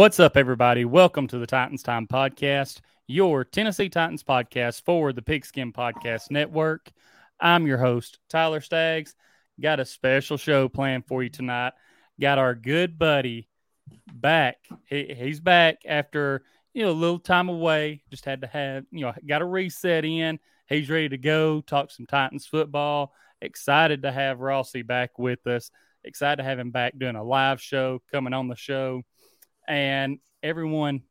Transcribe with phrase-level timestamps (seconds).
[0.00, 0.86] What's up, everybody?
[0.86, 6.90] Welcome to the Titans Time Podcast, your Tennessee Titans podcast for the Pigskin Podcast Network.
[7.38, 9.14] I'm your host, Tyler Staggs.
[9.60, 11.74] Got a special show planned for you tonight.
[12.18, 13.50] Got our good buddy
[14.10, 14.56] back.
[14.86, 18.02] He, he's back after you know a little time away.
[18.08, 20.38] Just had to have you know got a reset in.
[20.66, 21.60] He's ready to go.
[21.60, 23.12] Talk some Titans football.
[23.42, 25.70] Excited to have Rossi back with us.
[26.04, 29.02] Excited to have him back doing a live show, coming on the show
[29.70, 31.02] and everyone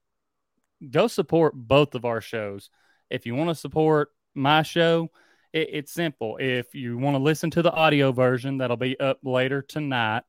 [0.92, 2.70] go support both of our shows.
[3.10, 5.10] If you want to support my show,
[5.54, 6.38] it, it's simple.
[6.40, 10.24] If you want to listen to the audio version that'll be up later tonight,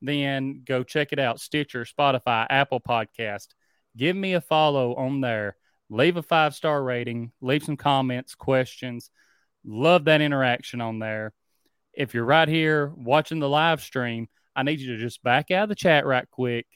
[0.00, 3.48] then go check it out Stitcher, Spotify, Apple Podcast.
[3.96, 5.56] Give me a follow on there.
[5.90, 9.10] Leave a five star rating, leave some comments, questions.
[9.64, 11.32] Love that interaction on there.
[11.92, 15.64] If you're right here watching the live stream, I need you to just back out
[15.64, 16.66] of the chat right quick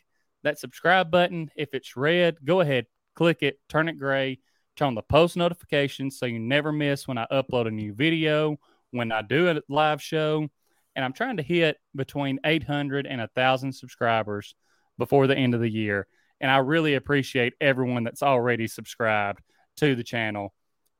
[0.47, 4.39] that subscribe button, if it's red, go ahead, click it, turn it gray,
[4.77, 8.56] turn on the post notifications so you never miss when I upload a new video,
[8.92, 10.48] when I do a live show.
[10.94, 14.55] And I'm trying to hit between 800 and 1,000 subscribers
[14.98, 16.06] before the end of the year.
[16.41, 19.41] And I really appreciate everyone that's already subscribed
[19.78, 20.55] to the channel.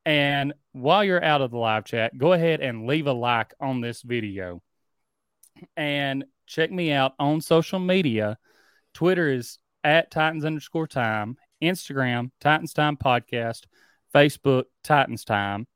[0.05, 3.81] And while you're out of the live chat, go ahead and leave a like on
[3.81, 4.61] this video.
[5.77, 8.39] And check me out on social media
[8.97, 13.65] Twitter is at Titans underscore time, Instagram, Titans Time Podcast,
[14.15, 15.67] Facebook, Titans Time.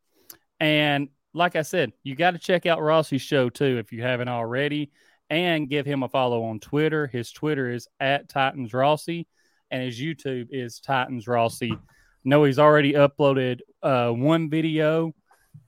[0.59, 4.29] And like I said, you got to check out Rossi's show too if you haven't
[4.29, 4.91] already,
[5.29, 7.09] and give him a follow on Twitter.
[7.09, 9.29] His Twitter is at Titans Rossi,
[9.71, 11.77] and his YouTube is Titans Rossi.
[12.25, 15.13] No, he's already uploaded uh, one video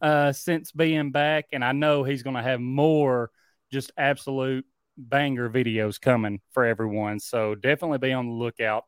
[0.00, 3.30] uh, since being back, and I know he's going to have more
[3.70, 4.64] just absolute
[4.96, 7.20] banger videos coming for everyone.
[7.20, 8.84] So definitely be on the lookout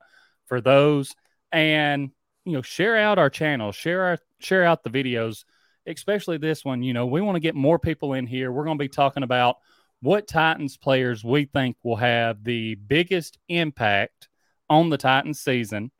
[0.46, 1.14] for those.
[1.52, 2.10] And
[2.44, 5.44] you know, share out our channel, share our share out the videos,
[5.86, 6.82] especially this one.
[6.82, 8.52] You know, we want to get more people in here.
[8.52, 9.56] We're going to be talking about
[10.00, 14.28] what Titans players we think will have the biggest impact
[14.68, 15.90] on the Titans season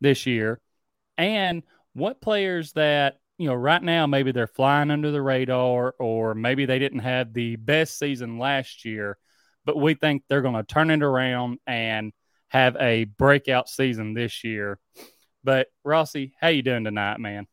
[0.00, 0.60] this year,
[1.18, 1.62] and
[1.92, 6.64] what players that you know right now maybe they're flying under the radar, or maybe
[6.64, 9.18] they didn't have the best season last year
[9.64, 12.12] but we think they're going to turn it around and
[12.48, 14.78] have a breakout season this year.
[15.42, 17.46] But Rossi, how you doing tonight, man?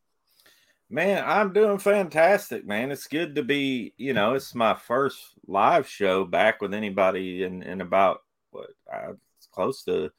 [0.89, 2.91] Man, I'm doing fantastic, man.
[2.91, 7.61] It's good to be, you know, it's my first live show back with anybody in,
[7.61, 10.11] in about what uh, it's close to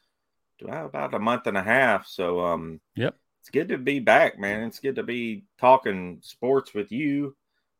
[0.61, 2.07] about a month and a half.
[2.07, 4.65] So, um, yep, it's good to be back, man.
[4.65, 7.35] It's good to be talking sports with you,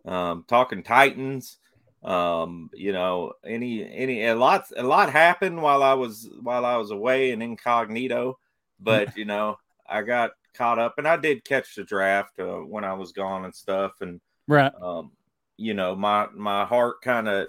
[0.07, 1.59] um, talking Titans
[2.05, 6.77] um you know any any a lot a lot happened while i was while i
[6.77, 8.39] was away and incognito
[8.79, 12.85] but you know i got caught up and i did catch the draft uh, when
[12.85, 14.73] i was gone and stuff and right.
[14.81, 15.11] um
[15.57, 17.49] you know my my heart kind of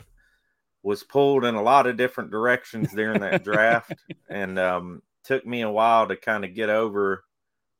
[0.81, 3.93] was pulled in a lot of different directions during that draft
[4.29, 7.23] and um took me a while to kind of get over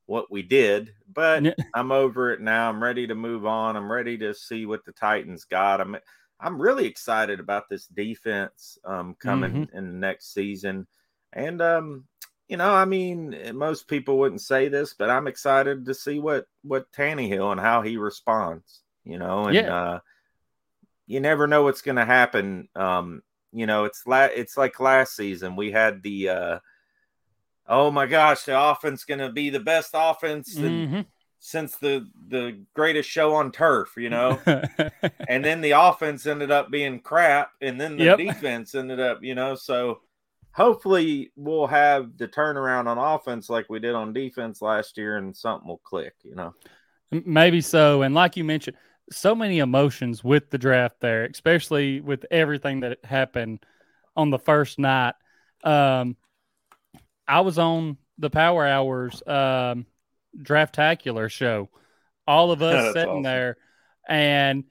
[0.06, 1.44] what we did but
[1.74, 2.70] i'm over it now.
[2.70, 3.76] I'm ready to move on.
[3.76, 5.82] I'm ready to see what the titans got.
[5.82, 5.98] I'm
[6.40, 9.78] I'm really excited about this defense um, coming mm-hmm.
[9.78, 10.88] in the next season.
[11.34, 12.06] And um,
[12.48, 16.20] you know, I mean, eh, most people wouldn't say this, but I'm excited to see
[16.20, 18.82] what what Tannehill and how he responds.
[19.04, 19.76] You know, and yeah.
[19.76, 20.00] uh,
[21.08, 22.70] you never know what's going to happen.
[22.76, 23.22] Um,
[23.52, 26.60] you know, it's la- it's like last season we had the uh,
[27.68, 30.56] oh my gosh, the offense going to be the best offense.
[30.56, 31.02] Mm-hmm
[31.40, 34.40] since the the greatest show on turf, you know.
[35.28, 38.18] and then the offense ended up being crap, and then the yep.
[38.18, 39.56] defense ended up, you know.
[39.56, 40.02] So
[40.52, 45.36] hopefully we'll have the turnaround on offense like we did on defense last year, and
[45.36, 46.54] something will click, you know.
[47.12, 48.04] Maybe so.
[48.04, 48.78] And like you mentioned,
[49.12, 53.66] so many emotions with the draft there, especially with everything that happened
[54.16, 55.16] on the first night.
[55.64, 56.18] Um,
[57.28, 59.86] I was on the Power Hours um,
[60.38, 61.70] draftacular show.
[62.28, 63.24] All of us sitting awesome.
[63.24, 63.58] there,
[64.08, 64.64] and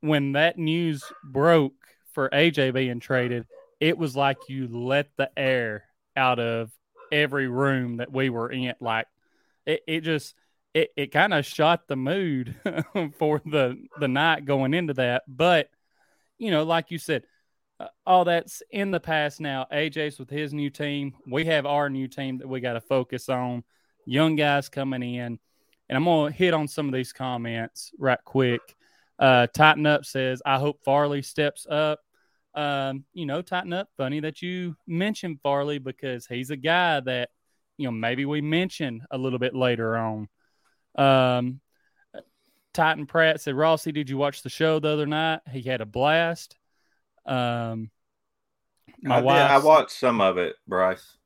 [0.00, 1.74] when that news broke
[2.12, 3.46] for AJ being traded,
[3.80, 5.84] it was like you let the air
[6.16, 6.70] out of
[7.10, 8.74] every room that we were in.
[8.80, 9.06] Like
[9.66, 10.34] it, it just
[10.74, 12.54] it, it kind of shot the mood
[13.18, 15.22] for the the night going into that.
[15.28, 15.70] But
[16.38, 17.24] you know, like you said,
[17.78, 19.66] uh, all that's in the past now.
[19.72, 21.14] AJ's with his new team.
[21.26, 23.64] We have our new team that we got to focus on
[24.04, 25.38] young guys coming in.
[25.88, 28.60] And I'm going to hit on some of these comments right quick.
[29.18, 32.00] Uh, Titan Up says, I hope Farley steps up.
[32.54, 37.30] Um, you know, Titan Up, funny that you mentioned Farley because he's a guy that
[37.78, 40.28] you know maybe we mention a little bit later on.
[40.96, 41.60] Um,
[42.74, 45.40] Titan Pratt said, Rossi, did you watch the show the other night?
[45.50, 46.56] He had a blast.
[47.26, 47.90] Um,
[49.02, 51.16] my wife, I watched some of it, Bryce.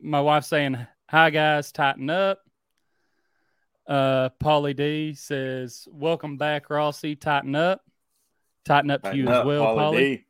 [0.00, 2.40] My wife saying, "Hi guys, tighten up."
[3.86, 7.16] Uh, Paulie D says, "Welcome back, Rossi.
[7.16, 7.82] Tighten up,
[8.64, 10.24] tighten up tighten to you up, as well, Paulie."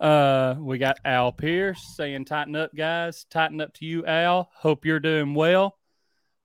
[0.00, 3.24] Uh, we got Al Pierce saying, "Tighten up, guys.
[3.24, 4.50] Tighten up to you, Al.
[4.54, 5.78] Hope you're doing well."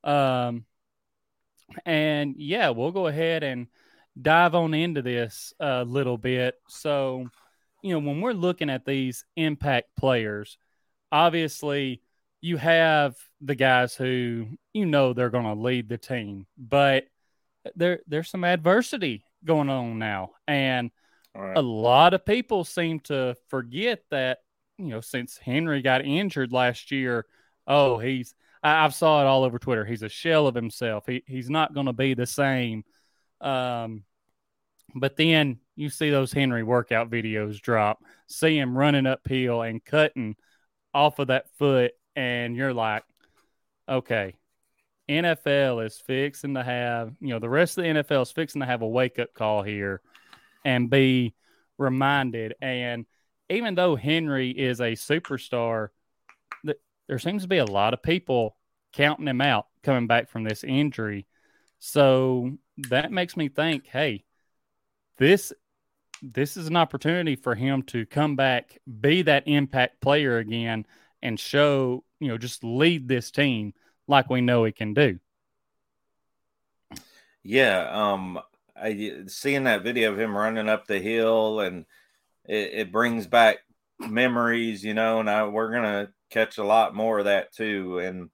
[0.03, 0.65] Um,
[1.85, 3.67] and yeah, we'll go ahead and
[4.19, 6.55] dive on into this a little bit.
[6.67, 7.29] So,
[7.81, 10.57] you know, when we're looking at these impact players,
[11.11, 12.01] obviously
[12.43, 17.05] you have the guys who you know they're going to lead the team, but
[17.75, 20.91] there there's some adversity going on now, and
[21.33, 21.57] right.
[21.57, 24.39] a lot of people seem to forget that
[24.77, 27.25] you know since Henry got injured last year,
[27.65, 29.85] oh he's I, have saw it all over Twitter.
[29.85, 31.05] He's a shell of himself.
[31.07, 32.83] He he's not going to be the same.
[33.39, 34.03] Um,
[34.93, 40.35] but then you see those Henry workout videos drop, see him running uphill and cutting
[40.93, 43.03] off of that foot, and you're like,
[43.87, 44.35] okay,
[45.09, 48.67] NFL is fixing to have, you know, the rest of the NFL is fixing to
[48.67, 50.01] have a wake up call here
[50.63, 51.33] and be
[51.77, 52.55] reminded.
[52.61, 53.05] And
[53.49, 55.89] even though Henry is a superstar,
[57.07, 58.55] there seems to be a lot of people
[58.93, 61.27] counting him out coming back from this injury.
[61.79, 62.57] So
[62.89, 64.23] that makes me think, hey,
[65.17, 65.51] this
[66.23, 70.85] this is an opportunity for him to come back, be that impact player again,
[71.23, 73.73] and show, you know, just lead this team
[74.07, 75.17] like we know he can do.
[77.41, 78.39] Yeah, um,
[78.75, 81.85] I seeing that video of him running up the hill and
[82.45, 83.59] it, it brings back
[83.99, 87.99] memories, you know, and I, we're gonna catch a lot more of that too.
[87.99, 88.29] And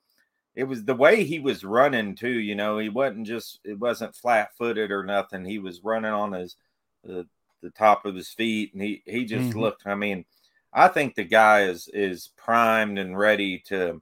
[0.55, 4.15] it was the way he was running too, you know, he wasn't just it wasn't
[4.15, 5.45] flat footed or nothing.
[5.45, 6.55] He was running on his
[7.03, 7.27] the,
[7.61, 9.59] the top of his feet, and he he just mm-hmm.
[9.59, 9.85] looked.
[9.85, 10.25] I mean,
[10.73, 14.01] I think the guy is is primed and ready to,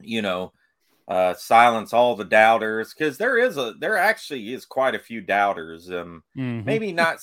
[0.00, 0.52] you know,
[1.08, 5.20] uh, silence all the doubters because there is a there actually is quite a few
[5.20, 5.90] doubters.
[5.90, 6.64] Um, mm-hmm.
[6.64, 7.16] maybe not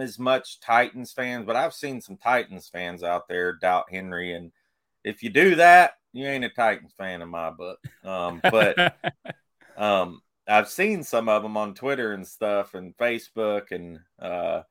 [0.00, 4.52] as much Titans fans, but I've seen some Titans fans out there doubt Henry, and
[5.04, 7.78] if you do that, you ain't a Titans fan in my book.
[8.04, 8.96] Um, but
[9.76, 14.62] um, I've seen some of them on Twitter and stuff and Facebook and uh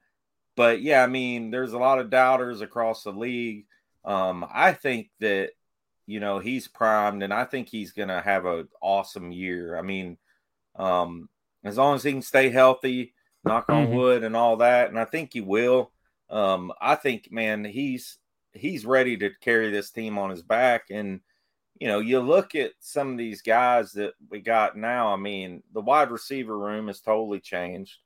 [0.56, 3.66] but yeah, I mean, there's a lot of doubters across the league.
[4.04, 5.52] Um I think that
[6.07, 9.78] you know, he's primed and I think he's going to have an awesome year.
[9.78, 10.18] I mean,
[10.75, 11.30] um
[11.63, 13.13] as long as he can stay healthy,
[13.44, 13.96] knock on mm-hmm.
[13.96, 15.92] wood and all that, and I think he will.
[16.30, 18.18] Um I think man, he's
[18.54, 21.22] he's ready to carry this team on his back and
[21.80, 25.12] you know, you look at some of these guys that we got now.
[25.12, 27.98] I mean, the wide receiver room has totally changed.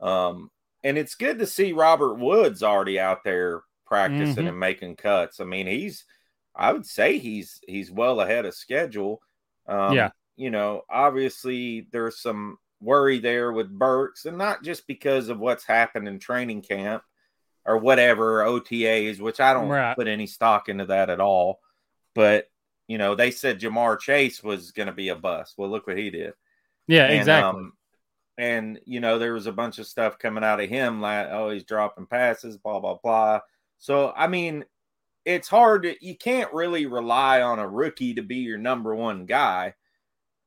[0.00, 0.50] Um,
[0.84, 4.48] and it's good to see Robert Woods already out there practicing mm-hmm.
[4.48, 5.40] and making cuts.
[5.40, 6.04] I mean, he's
[6.54, 9.20] I would say he's he's well ahead of schedule.
[9.66, 10.10] Um, yeah.
[10.36, 15.64] You know, obviously there's some worry there with Burks, and not just because of what's
[15.64, 17.02] happened in training camp
[17.64, 19.96] or whatever OTAs, which I don't right.
[19.96, 21.60] put any stock into that at all.
[22.14, 22.48] But
[22.88, 25.54] you know, they said Ja'Marr Chase was going to be a bust.
[25.56, 26.34] Well, look what he did.
[26.86, 27.60] Yeah, and, exactly.
[27.60, 27.72] Um,
[28.38, 31.50] and you know, there was a bunch of stuff coming out of him like, oh,
[31.50, 33.40] he's dropping passes, blah blah blah.
[33.78, 34.64] So, I mean,
[35.24, 35.82] it's hard.
[35.84, 39.74] To, you can't really rely on a rookie to be your number one guy.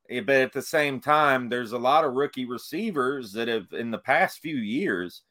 [0.09, 3.91] Eh, but at the same time, there's a lot of rookie receivers that have, in
[3.91, 5.23] the past few years,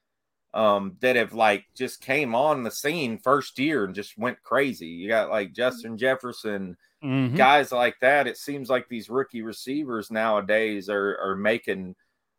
[0.54, 4.86] um, that have like just came on the scene first year and just went crazy.
[4.86, 7.36] You got like Justin Jefferson, mm-hmm.
[7.36, 8.26] guys like that.
[8.26, 11.94] It seems like these rookie receivers nowadays are are making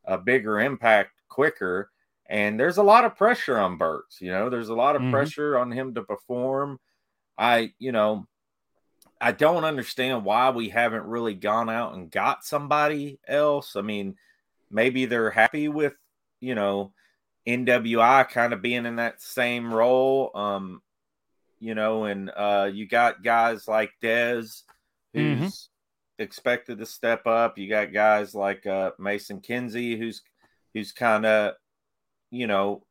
[0.08, 1.92] a bigger impact quicker.
[2.30, 4.20] And there's a lot of pressure on Burks.
[4.20, 5.12] You know, there's a lot of mm-hmm.
[5.12, 6.80] pressure on him to perform.
[7.38, 8.28] I, you know,
[9.22, 13.76] I don't understand why we haven't really gone out and got somebody else.
[13.76, 14.16] I mean,
[14.70, 15.94] maybe they're happy with,
[16.40, 16.94] you know,
[17.48, 20.32] NWI kind of being in that same role.
[20.36, 20.82] Um,
[21.60, 24.64] you know, and uh, you got guys like Dez
[25.14, 25.48] who's mm-hmm.
[26.20, 27.58] Expected to step up.
[27.58, 30.22] You got guys like uh, Mason Kinsey who's
[30.74, 31.54] who's kind of,
[32.32, 32.84] you know,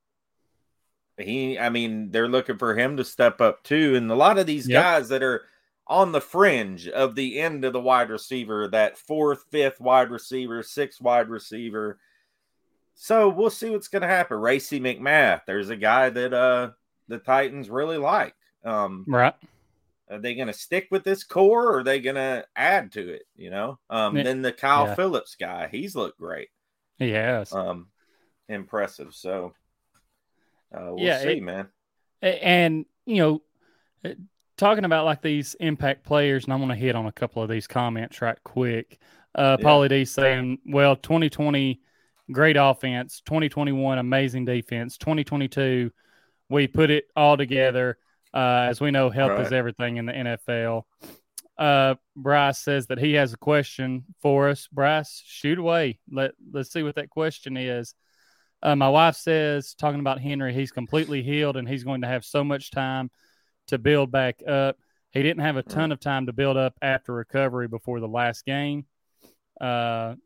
[1.19, 1.59] he.
[1.59, 3.95] I mean, they're looking for him to step up too.
[3.97, 4.83] And a lot of these yep.
[4.83, 5.45] guys that are
[5.87, 10.63] on the fringe of the end of the wide receiver, that fourth, fifth wide receiver,
[10.63, 11.99] sixth wide receiver.
[12.95, 14.39] So we'll see what's going to happen.
[14.39, 16.71] Racey McMath, there's a guy that uh
[17.09, 18.35] the Titans really like.
[18.65, 19.35] Um, right.
[20.11, 23.09] Are they going to stick with this core or are they going to add to
[23.09, 23.23] it?
[23.35, 24.95] You know, um, then the Kyle yeah.
[24.95, 26.49] Phillips guy, he's looked great.
[26.99, 27.53] He has.
[27.53, 27.89] Um,
[28.49, 29.15] impressive.
[29.15, 29.55] So,
[30.75, 31.69] uh, we'll yeah, see, it, man.
[32.23, 33.43] And, you know,
[34.05, 34.15] uh,
[34.57, 37.49] talking about like these impact players, and I'm going to hit on a couple of
[37.49, 38.99] these comments right quick.
[39.35, 39.67] Uh, yeah.
[39.67, 41.81] Paulie D saying, well, 2020,
[42.33, 43.21] great offense.
[43.27, 44.97] 2021, amazing defense.
[44.99, 45.91] 2022,
[46.49, 47.99] we put it all together.
[48.37, 49.47] Uh, as we know, health right.
[49.47, 50.83] is everything in the NFL.
[51.57, 54.69] Uh, Bryce says that he has a question for us.
[54.71, 56.01] Bryce, shoot away.
[56.13, 57.95] Let Let's see what that question is.
[58.63, 62.27] Uh, my wife says, talking about Henry, he's completely healed and he's going to have
[62.27, 63.11] so much time
[63.69, 64.77] to build back up.
[65.13, 68.45] He didn't have a ton of time to build up after recovery before the last
[68.45, 68.85] game.
[69.59, 70.17] Uh,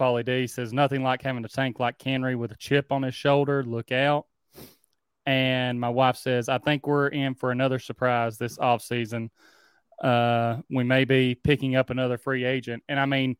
[0.00, 3.14] Paulie D says nothing like having a tank like Henry with a chip on his
[3.14, 3.62] shoulder.
[3.62, 4.24] Look out.
[5.26, 9.30] And my wife says, I think we're in for another surprise this offseason.
[10.02, 12.84] Uh, we may be picking up another free agent.
[12.88, 13.36] And I mean,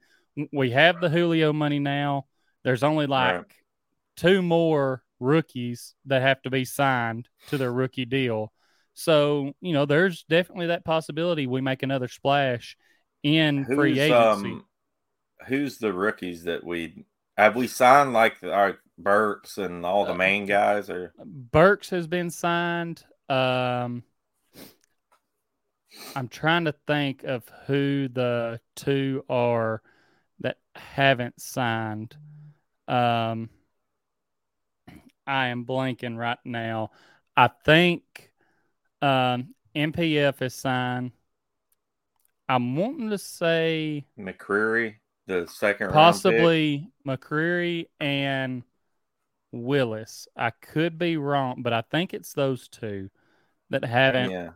[0.53, 2.27] we have the Julio money now.
[2.65, 3.45] There's only like right.
[4.17, 8.53] two more rookies that have to be signed to their rookie deal.
[8.95, 12.77] So, you know, there's definitely that possibility we make another splash
[13.23, 14.51] in who's, free agency.
[14.51, 14.65] Um,
[15.47, 17.05] who's the rookies that we
[17.37, 22.07] have we signed like our Burks and all the uh, main guys are Burks has
[22.07, 23.05] been signed.
[23.29, 24.05] Um
[26.15, 29.83] I'm trying to think of who the two are
[30.41, 32.17] that haven't signed.
[32.89, 33.51] Um
[35.27, 36.91] I am blanking right now.
[37.37, 38.31] I think
[39.03, 41.13] um NPF is signed.
[42.49, 48.63] I'm wanting to say McCreary the second possibly McCreary and
[49.65, 50.29] Willis.
[50.37, 53.11] I could be wrong, but I think it's those two
[53.71, 54.51] that haven't yeah.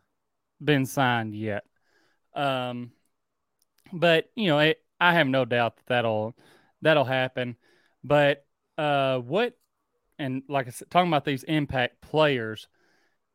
[0.63, 1.65] been signed yet.
[2.35, 2.93] Um,
[3.93, 6.37] but you know, it, I have no doubt that that'll
[6.83, 7.57] that'll happen.
[8.05, 8.45] But
[8.79, 9.55] uh, what
[10.19, 12.69] and like I said, talking about these impact players,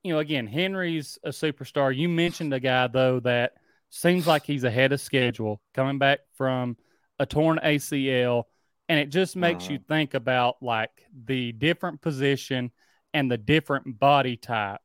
[0.04, 1.96] you know, again, Henry's a superstar.
[1.96, 3.54] You mentioned a guy though that
[3.90, 6.78] seems like he's ahead of schedule, coming back from
[7.20, 8.44] a torn ACL,
[8.88, 9.74] and it just makes uh-huh.
[9.74, 10.92] you think about like
[11.26, 12.72] the different position
[13.14, 14.82] and the different body type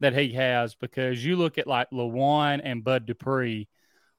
[0.00, 3.68] that he has because you look at like Lewan and Bud Dupree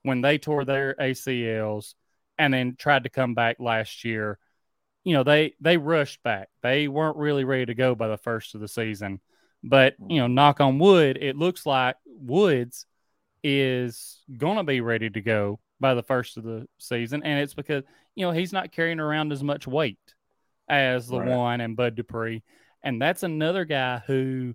[0.04, 1.94] when they tore their ACLs
[2.38, 4.40] and then tried to come back last year.
[5.04, 6.50] You know, they they rushed back.
[6.62, 9.20] They weren't really ready to go by the first of the season.
[9.64, 12.86] But, you know, knock on wood, it looks like Woods
[13.44, 17.54] is going to be ready to go by the first of the season, and it's
[17.54, 17.84] because
[18.16, 20.00] you know he's not carrying around as much weight
[20.70, 21.28] as the right.
[21.28, 22.44] one and Bud Dupree,
[22.84, 24.54] and that's another guy who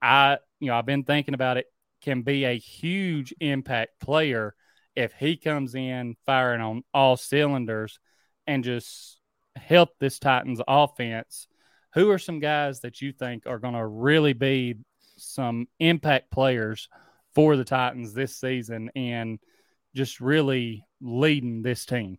[0.00, 1.66] I you know I've been thinking about it
[2.02, 4.54] can be a huge impact player
[4.94, 7.98] if he comes in firing on all cylinders
[8.46, 9.20] and just
[9.56, 11.48] help this Titans offense.
[11.94, 14.76] Who are some guys that you think are going to really be
[15.16, 16.88] some impact players
[17.34, 19.38] for the Titans this season and
[19.94, 22.18] just really leading this team?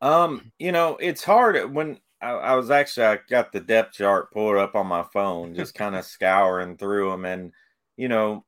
[0.00, 4.32] Um, you know, it's hard when I, I, was actually I got the depth chart
[4.32, 7.52] pulled up on my phone, just kind of scouring through them, and
[7.96, 8.44] you know,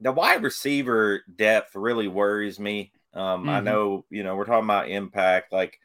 [0.00, 2.92] the wide receiver depth really worries me.
[3.14, 3.48] Um, mm-hmm.
[3.48, 5.78] I know, you know, we're talking about impact, like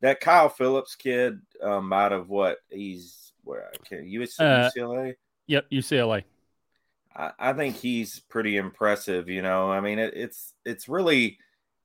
[0.00, 5.10] that Kyle Phillips kid, um, out of what he's where I can't UCLA.
[5.10, 5.14] Uh,
[5.46, 6.24] yep, UCLA.
[7.14, 9.28] I, I think he's pretty impressive.
[9.28, 11.38] You know, I mean, it, it's it's really.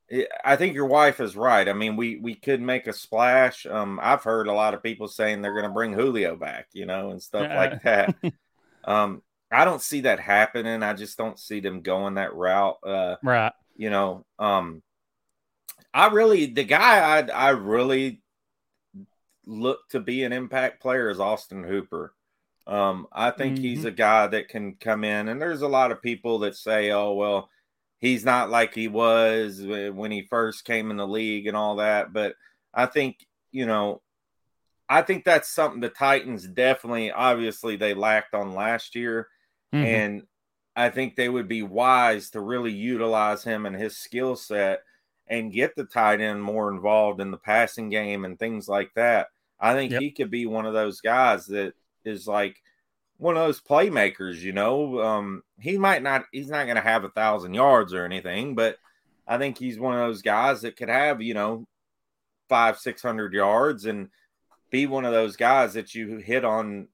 [0.10, 1.68] It, I think your wife is right.
[1.68, 3.66] I mean, we we could make a splash.
[3.66, 6.86] Um, I've heard a lot of people saying they're going to bring Julio back, you
[6.86, 8.16] know, and stuff like that.
[8.86, 10.84] um, I don't see that happening.
[10.84, 12.78] I just don't see them going that route.
[12.86, 13.54] Uh, right.
[13.76, 14.82] You know, um,
[15.94, 18.22] I really the guy I I really
[19.46, 22.14] look to be an impact player is Austin Hooper.
[22.68, 23.64] Um, I think mm-hmm.
[23.64, 26.92] he's a guy that can come in, and there's a lot of people that say,
[26.92, 27.50] "Oh, well,
[28.00, 32.12] he's not like he was when he first came in the league and all that."
[32.12, 32.36] But
[32.74, 34.02] I think you know,
[34.90, 39.30] I think that's something the Titans definitely, obviously, they lacked on last year,
[39.74, 39.86] mm-hmm.
[39.86, 40.24] and
[40.76, 44.82] I think they would be wise to really utilize him and his skill set
[45.28, 49.28] and get the tight end more involved in the passing game and things like that.
[49.60, 50.02] I think yep.
[50.02, 51.74] he could be one of those guys that
[52.06, 52.62] is like
[53.18, 55.02] one of those playmakers, you know.
[55.02, 58.78] Um, he might not he's not gonna have a thousand yards or anything, but
[59.28, 61.68] I think he's one of those guys that could have, you know,
[62.50, 64.10] five, six hundred yards and
[64.70, 66.88] be one of those guys that you hit on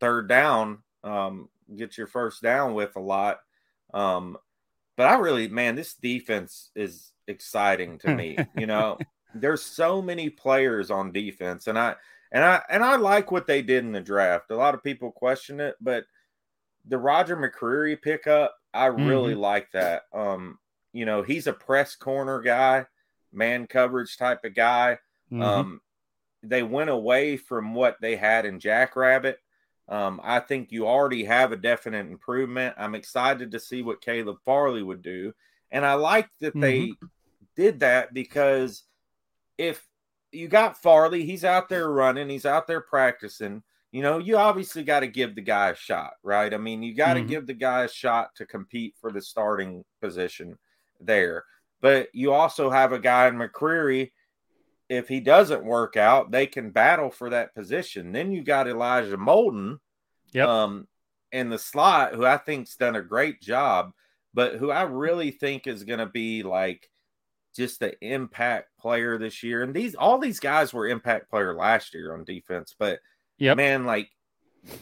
[0.00, 3.40] third down, um, get your first down with a lot.
[3.92, 4.36] Um,
[4.96, 8.38] but I really, man, this defense is exciting to me.
[8.56, 8.98] you know,
[9.34, 11.94] there's so many players on defense, and I
[12.32, 14.50] and I and I like what they did in the draft.
[14.50, 16.04] A lot of people question it, but
[16.86, 19.42] the Roger McCreary pickup, I really mm-hmm.
[19.42, 20.02] like that.
[20.12, 20.58] Um,
[20.92, 22.86] you know, he's a press corner guy,
[23.32, 24.98] man coverage type of guy.
[25.30, 25.42] Mm-hmm.
[25.42, 25.80] Um,
[26.42, 29.38] they went away from what they had in Jackrabbit.
[29.88, 32.76] Um, I think you already have a definite improvement.
[32.78, 35.32] I'm excited to see what Caleb Farley would do.
[35.70, 36.60] And I like that mm-hmm.
[36.60, 36.92] they
[37.56, 38.84] did that because
[39.58, 39.84] if
[40.32, 43.62] you got Farley, he's out there running, he's out there practicing.
[43.92, 46.52] You know, you obviously got to give the guy a shot, right?
[46.54, 47.28] I mean, you got to mm-hmm.
[47.28, 50.56] give the guy a shot to compete for the starting position
[51.00, 51.44] there.
[51.80, 54.12] But you also have a guy in McCreary.
[54.88, 58.12] If he doesn't work out, they can battle for that position.
[58.12, 59.78] Then you got Elijah Molden,
[60.32, 60.48] yep.
[60.48, 60.86] um,
[61.32, 63.92] in the slot, who I think's done a great job,
[64.34, 66.88] but who I really think is going to be like
[67.60, 69.62] just the impact player this year.
[69.62, 73.00] And these all these guys were impact player last year on defense, but
[73.38, 74.08] yeah, man, like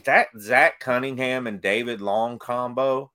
[0.04, 3.10] that Zach Cunningham and David Long combo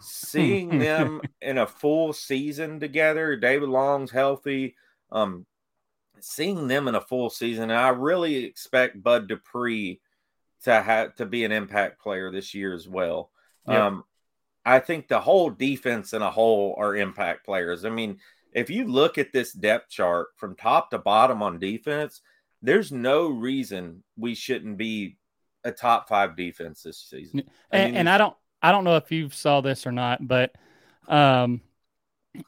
[0.00, 4.76] seeing them in a full season together, David Long's healthy.
[5.10, 5.46] Um,
[6.20, 10.00] seeing them in a full season, and I really expect Bud Dupree
[10.64, 13.30] to have to be an impact player this year as well.
[13.68, 13.80] Yep.
[13.80, 14.04] Um,
[14.64, 17.84] I think the whole defense in a whole are impact players.
[17.84, 18.18] I mean,
[18.54, 22.22] if you look at this depth chart from top to bottom on defense,
[22.62, 25.16] there's no reason we shouldn't be
[25.64, 27.42] a top five defense this season.
[27.72, 30.54] I mean, and I don't I don't know if you saw this or not, but
[31.08, 31.60] um,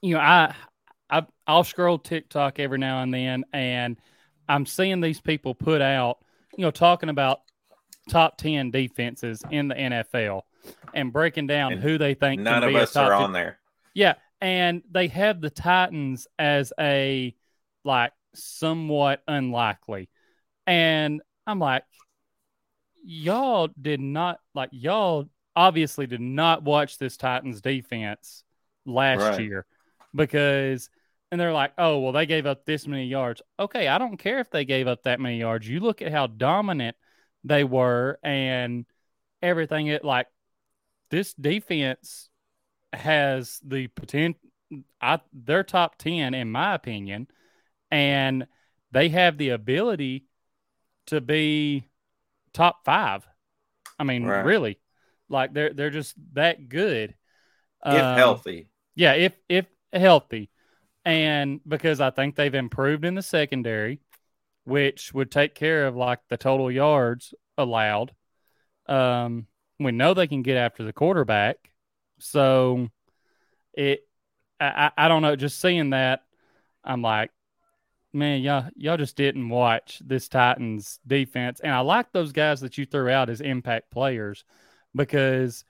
[0.01, 0.55] you know, I,
[1.11, 3.99] I I'll scroll TikTok every now and then, and
[4.49, 6.19] I'm seeing these people put out,
[6.57, 7.41] you know, talking about
[8.09, 10.43] top ten defenses in the NFL
[10.95, 13.23] and breaking down and who they think none of us are 10.
[13.23, 13.59] on there.
[13.93, 17.35] Yeah, and they have the Titans as a
[17.85, 20.09] like somewhat unlikely,
[20.67, 21.85] and I'm like,
[23.05, 28.45] y'all did not like y'all obviously did not watch this Titans defense
[28.85, 29.41] last right.
[29.41, 29.67] year
[30.15, 30.91] because
[31.31, 34.39] and they're like, "Oh, well they gave up this many yards." Okay, I don't care
[34.39, 35.69] if they gave up that many yards.
[35.69, 36.97] You look at how dominant
[37.45, 38.87] they were and
[39.43, 40.27] everything it like
[41.11, 42.29] this defense
[42.93, 44.41] has the potential
[45.01, 47.29] I they're top 10 in my opinion
[47.91, 48.47] and
[48.91, 50.25] they have the ability
[51.07, 51.89] to be
[52.53, 53.27] top 5.
[53.99, 54.45] I mean, right.
[54.45, 54.81] really.
[55.29, 57.15] Like they're they're just that good.
[57.85, 58.69] If um, healthy.
[58.95, 60.51] Yeah, if if healthy.
[61.05, 64.01] And because I think they've improved in the secondary,
[64.65, 68.13] which would take care of like the total yards allowed.
[68.87, 69.47] Um,
[69.79, 71.57] we know they can get after the quarterback.
[72.19, 72.89] So
[73.75, 74.01] it
[74.59, 76.23] I, I don't know, just seeing that,
[76.83, 77.31] I'm like,
[78.13, 81.61] man, y'all y'all just didn't watch this Titans defense.
[81.61, 84.45] And I like those guys that you threw out as impact players
[84.95, 85.65] because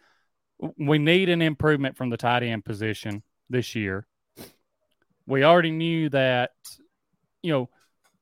[0.78, 4.06] we need an improvement from the tight end position this year.
[5.26, 6.52] We already knew that,
[7.42, 7.68] you know,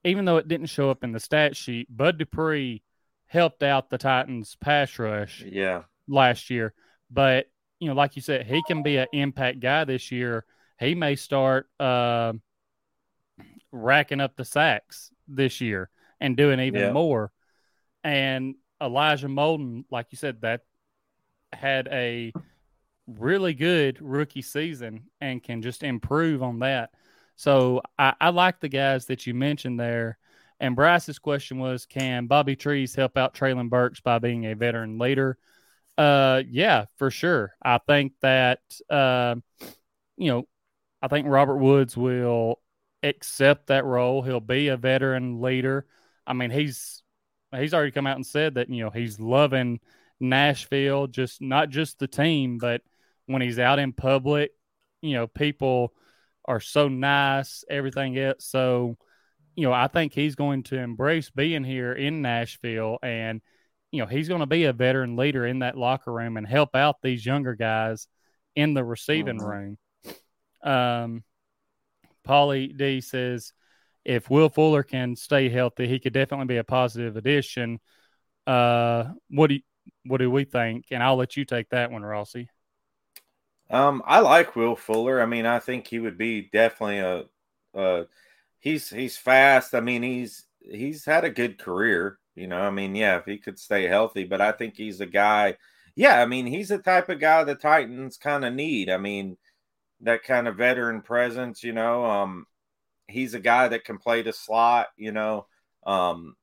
[0.04, 2.82] even though it didn't show up in the stat sheet, Bud Dupree
[3.26, 6.72] helped out the Titans pass rush yeah last year.
[7.10, 7.46] But,
[7.84, 10.44] you know, like you said, he can be an impact guy this year.
[10.80, 12.32] He may start uh,
[13.70, 16.92] racking up the sacks this year and doing even yeah.
[16.92, 17.30] more.
[18.02, 20.62] And Elijah Molden, like you said, that
[21.52, 22.32] had a
[23.06, 26.90] really good rookie season and can just improve on that.
[27.36, 30.18] So I, I like the guys that you mentioned there.
[30.60, 34.98] And Bryce's question was, can Bobby Trees help out Treylon Burks by being a veteran
[34.98, 35.36] leader?
[35.96, 37.54] Uh, yeah, for sure.
[37.62, 39.36] I think that, uh,
[40.16, 40.48] you know,
[41.00, 42.60] I think Robert Woods will
[43.02, 44.22] accept that role.
[44.22, 45.86] He'll be a veteran leader.
[46.26, 47.02] I mean, he's
[47.56, 49.80] he's already come out and said that you know he's loving
[50.20, 52.82] Nashville, just not just the team, but
[53.26, 54.52] when he's out in public,
[55.02, 55.92] you know, people
[56.46, 58.46] are so nice, everything else.
[58.46, 58.96] So,
[59.54, 63.40] you know, I think he's going to embrace being here in Nashville and,
[63.94, 66.74] you know, he's going to be a veteran leader in that locker room and help
[66.74, 68.08] out these younger guys
[68.56, 69.46] in the receiving mm-hmm.
[69.46, 69.78] room.
[70.64, 71.24] Um,
[72.26, 73.52] Paulie D says,
[74.04, 77.78] if Will Fuller can stay healthy, he could definitely be a positive addition.
[78.46, 79.60] Uh, what do you,
[80.04, 80.86] what do we think?
[80.90, 82.48] And I'll let you take that one, Rossi.
[83.70, 85.22] Um, I like Will Fuller.
[85.22, 87.24] I mean, I think he would be definitely a,
[87.78, 88.04] uh,
[88.58, 89.74] he's he's fast.
[89.74, 92.18] I mean, he's he's had a good career.
[92.34, 95.06] You know, I mean, yeah, if he could stay healthy, but I think he's a
[95.06, 95.56] guy.
[95.96, 98.90] yeah, I mean, he's the type of guy the Titans kind of need.
[98.90, 99.36] I mean,
[100.00, 102.04] that kind of veteran presence, you know.
[102.04, 102.46] Um,
[103.08, 105.46] he's a guy that can play the slot, you know.
[105.86, 106.36] Um,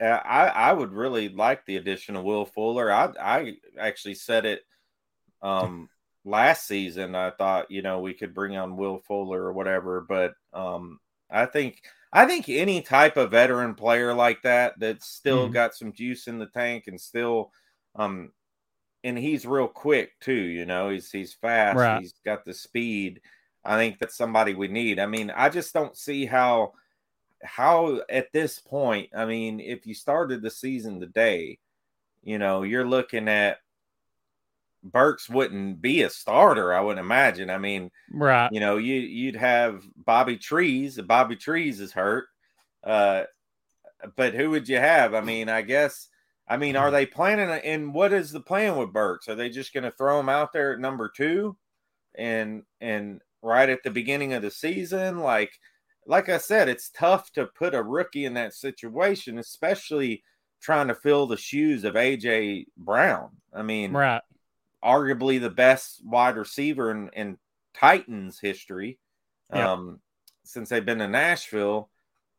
[0.00, 2.90] I I would really like the addition of Will Fuller.
[2.90, 4.62] I I actually said it
[5.42, 5.88] um
[6.24, 7.14] last season.
[7.14, 11.46] I thought you know we could bring on Will Fuller or whatever, but um I
[11.46, 15.52] think I think any type of veteran player like that that's still mm-hmm.
[15.52, 17.52] got some juice in the tank and still
[17.94, 18.32] um
[19.02, 22.00] and he's real quick too, you know, he's he's fast, right.
[22.00, 23.20] he's got the speed.
[23.64, 24.98] I think that's somebody we need.
[24.98, 26.72] I mean, I just don't see how
[27.42, 31.58] how at this point, I mean, if you started the season today,
[32.22, 33.58] you know, you're looking at
[34.82, 37.50] Burks wouldn't be a starter, I wouldn't imagine.
[37.50, 38.50] I mean, right.
[38.52, 40.98] You know, you you'd have Bobby Trees.
[41.00, 42.26] Bobby Trees is hurt.
[42.84, 43.24] Uh
[44.16, 45.14] but who would you have?
[45.14, 46.08] I mean, I guess
[46.48, 49.28] I mean, are they planning and what is the plan with Burks?
[49.28, 51.56] Are they just gonna throw him out there at number two
[52.16, 55.18] and and right at the beginning of the season?
[55.18, 55.52] Like
[56.06, 60.24] like I said, it's tough to put a rookie in that situation, especially
[60.60, 63.30] trying to fill the shoes of AJ Brown.
[63.52, 64.22] I mean, right
[64.84, 67.38] arguably the best wide receiver in, in
[67.74, 68.98] Titans history
[69.50, 70.00] um,
[70.44, 71.90] since they've been in Nashville.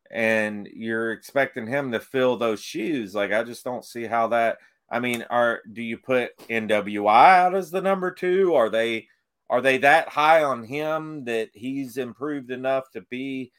[0.10, 3.16] And you're expecting him to fill those shoes.
[3.16, 4.58] Like, I just don't see how that.
[4.90, 8.54] I mean, are do you put NWI out as the number two?
[8.54, 9.08] Are they
[9.50, 13.52] are they that high on him that he's improved enough to be?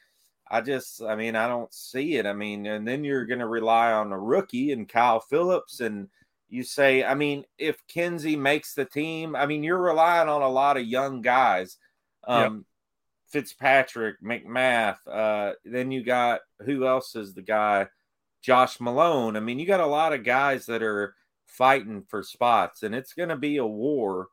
[0.49, 2.25] I just, I mean, I don't see it.
[2.25, 6.09] I mean, and then you're going to rely on a rookie and Kyle Phillips and
[6.53, 10.47] you say, I mean, if Kinsey makes the team, I mean, you're relying on a
[10.47, 11.77] lot of young guys.
[12.25, 12.63] Um, yep.
[13.29, 14.97] Fitzpatrick, McMath.
[15.09, 17.87] Uh, then you got who else is the guy?
[18.43, 19.35] Josh Malone.
[19.35, 21.15] I mean, you got a lot of guys that are
[21.47, 24.27] fighting for spots, and it's going to be a war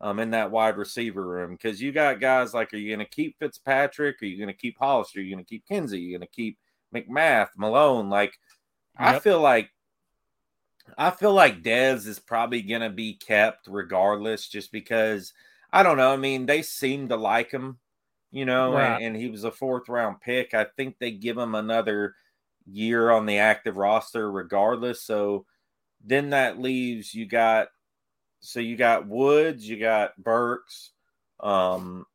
[0.00, 3.14] um, in that wide receiver room because you got guys like, are you going to
[3.14, 4.22] keep Fitzpatrick?
[4.22, 5.20] Are you going to keep Hollister?
[5.20, 5.98] Are you going to keep Kinsey?
[5.98, 6.58] Are you going to keep
[6.94, 8.08] McMath, Malone?
[8.08, 8.38] Like,
[8.98, 9.16] yep.
[9.16, 9.68] I feel like
[10.96, 15.32] I feel like Dez is probably going to be kept regardless, just because
[15.72, 16.12] I don't know.
[16.12, 17.78] I mean, they seem to like him,
[18.30, 18.96] you know, right.
[18.96, 20.54] and, and, he was a fourth round pick.
[20.54, 22.14] I think they give him another
[22.66, 25.02] year on the active roster regardless.
[25.02, 25.46] So
[26.04, 27.68] then that leaves you got,
[28.40, 30.92] so you got Woods, you got Burks,
[31.40, 32.06] um,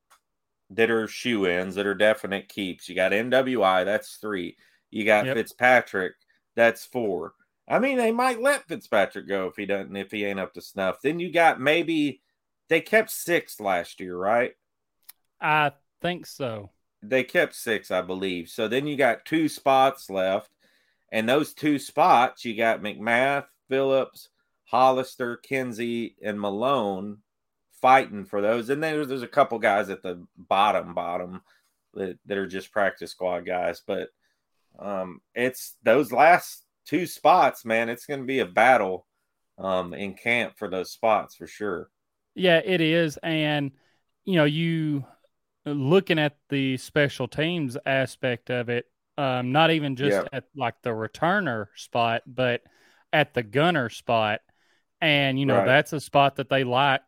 [0.71, 2.87] that are shoe ins, that are definite keeps.
[2.87, 4.55] You got NWI, that's three.
[4.89, 5.35] You got yep.
[5.35, 6.13] Fitzpatrick,
[6.55, 7.33] that's four.
[7.71, 10.61] I mean, they might let Fitzpatrick go if he doesn't, if he ain't up to
[10.61, 10.97] snuff.
[11.01, 12.21] Then you got maybe
[12.67, 14.51] they kept six last year, right?
[15.39, 16.71] I think so.
[17.01, 18.49] They kept six, I believe.
[18.49, 20.51] So then you got two spots left,
[21.13, 24.27] and those two spots you got McMath, Phillips,
[24.65, 27.19] Hollister, Kinsey, and Malone
[27.81, 28.69] fighting for those.
[28.69, 31.41] And then there's, there's a couple guys at the bottom, bottom
[31.93, 33.81] that, that are just practice squad guys.
[33.87, 34.09] But
[34.77, 39.05] um, it's those last two spots, man, it's going to be a battle
[39.57, 41.89] um, in camp for those spots for sure.
[42.35, 43.17] Yeah, it is.
[43.21, 43.71] And,
[44.23, 45.05] you know, you
[45.65, 48.85] looking at the special teams aspect of it,
[49.17, 50.27] um, not even just yeah.
[50.31, 52.61] at like the returner spot, but
[53.13, 54.41] at the gunner spot.
[55.01, 55.65] And, you know, right.
[55.65, 57.01] that's a spot that they like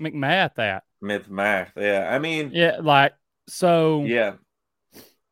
[0.00, 0.84] McMath at.
[1.02, 2.08] McMath, yeah.
[2.10, 3.14] I mean, yeah, like,
[3.48, 4.34] so, yeah.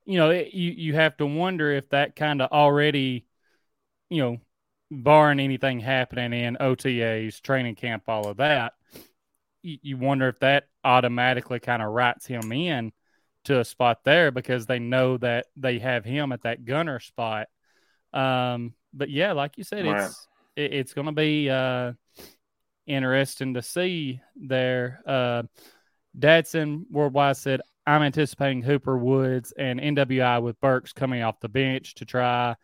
[0.05, 3.27] You know, it, you, you have to wonder if that kind of already
[4.11, 4.39] you know,
[4.91, 8.73] barring anything happening in OTAs, training camp, all of that,
[9.63, 12.93] you, you wonder if that automatically kind of writes him in
[13.45, 17.49] to a spot there because they know that they have him at that gunner spot.
[18.13, 20.05] Um, but yeah, like you said, right.
[20.05, 21.93] it's it, it's going to be uh,
[22.87, 25.03] interesting to see there.
[25.07, 25.43] Uh,
[26.19, 31.95] Dadson Worldwide said, "I'm anticipating Hooper Woods and NWI with Burks coming off the bench
[31.97, 32.57] to try."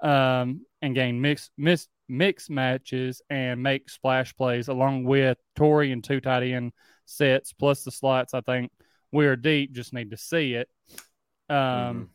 [0.00, 6.02] Um, and gain mix, mix, mix matches and make splash plays along with Torrey and
[6.02, 6.72] two tight end
[7.04, 8.34] sets plus the slots.
[8.34, 8.70] I think
[9.12, 10.68] we are deep, just need to see it.
[11.48, 12.10] Um,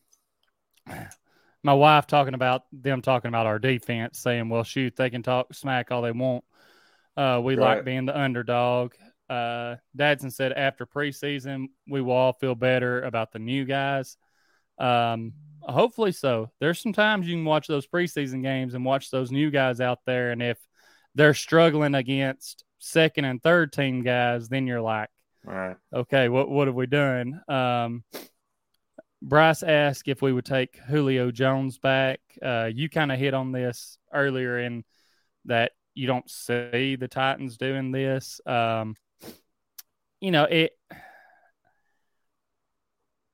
[0.89, 1.03] mm-hmm.
[1.65, 5.53] My wife talking about them talking about our defense, saying, well, shoot, they can talk
[5.53, 6.43] smack all they want.
[7.15, 7.75] Uh, we right.
[7.75, 8.93] like being the underdog.
[9.29, 14.17] Uh, Dadson said after preseason, we will all feel better about the new guys.
[14.77, 15.31] Um,
[15.65, 16.51] Hopefully so.
[16.59, 19.99] There's some times you can watch those preseason games and watch those new guys out
[20.05, 20.57] there, and if
[21.15, 25.09] they're struggling against second and third team guys, then you're like,
[25.45, 25.77] right.
[25.93, 27.41] okay, what what have we done?
[27.47, 28.03] Um,
[29.21, 32.19] Bryce asked if we would take Julio Jones back.
[32.41, 34.83] Uh, you kind of hit on this earlier in
[35.45, 38.41] that you don't see the Titans doing this.
[38.45, 38.95] Um,
[40.19, 40.71] you know, it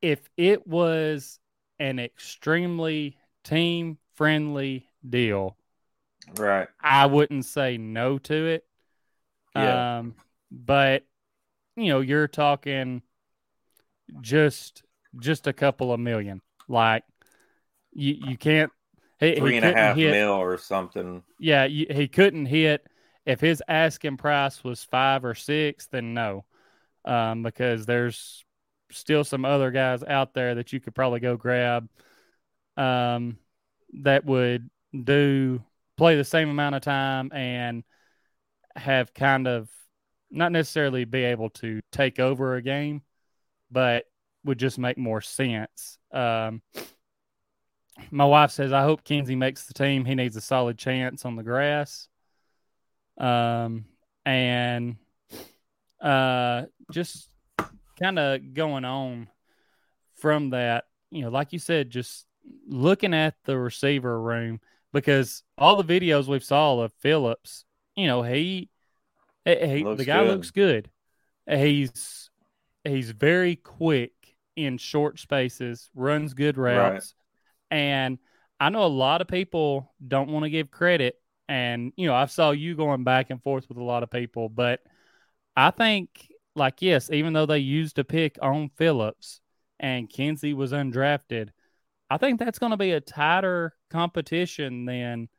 [0.01, 1.39] if it was
[1.79, 5.57] an extremely team friendly deal,
[6.37, 6.67] right?
[6.81, 8.65] I wouldn't say no to it.
[9.55, 9.99] Yeah.
[9.99, 10.15] Um,
[10.51, 11.03] but
[11.75, 13.01] you know, you're talking
[14.21, 14.83] just
[15.19, 16.41] just a couple of million.
[16.67, 17.03] Like
[17.93, 18.71] you you can't
[19.19, 21.23] he, three he and a half hit, mil or something.
[21.39, 22.85] Yeah, you, he couldn't hit
[23.25, 25.87] if his asking price was five or six.
[25.87, 26.45] Then no,
[27.05, 28.45] um, because there's
[28.91, 31.87] still some other guys out there that you could probably go grab
[32.77, 33.37] um,
[34.01, 34.69] that would
[35.03, 35.61] do
[35.97, 37.83] play the same amount of time and
[38.75, 39.69] have kind of
[40.31, 43.01] not necessarily be able to take over a game,
[43.71, 44.05] but
[44.45, 45.97] would just make more sense.
[46.11, 46.61] Um,
[48.11, 50.05] my wife says, I hope Kinsey makes the team.
[50.05, 52.07] He needs a solid chance on the grass.
[53.17, 53.85] Um,
[54.25, 54.95] and
[55.99, 57.29] uh, just
[58.01, 59.27] kind of going on
[60.15, 62.25] from that, you know, like you said, just
[62.67, 64.59] looking at the receiver room
[64.93, 68.69] because all the videos we've saw of Phillips, you know, he,
[69.45, 70.31] he the guy good.
[70.31, 70.89] looks good.
[71.49, 72.29] He's
[72.83, 74.11] he's very quick
[74.55, 77.15] in short spaces, runs good routes,
[77.71, 77.77] right.
[77.77, 78.19] and
[78.59, 81.15] I know a lot of people don't want to give credit.
[81.47, 84.49] And you know, I saw you going back and forth with a lot of people,
[84.49, 84.81] but
[85.55, 89.41] I think like yes, even though they used a pick on Phillips
[89.79, 91.49] and Kinsey was undrafted,
[92.09, 95.29] I think that's going to be a tighter competition than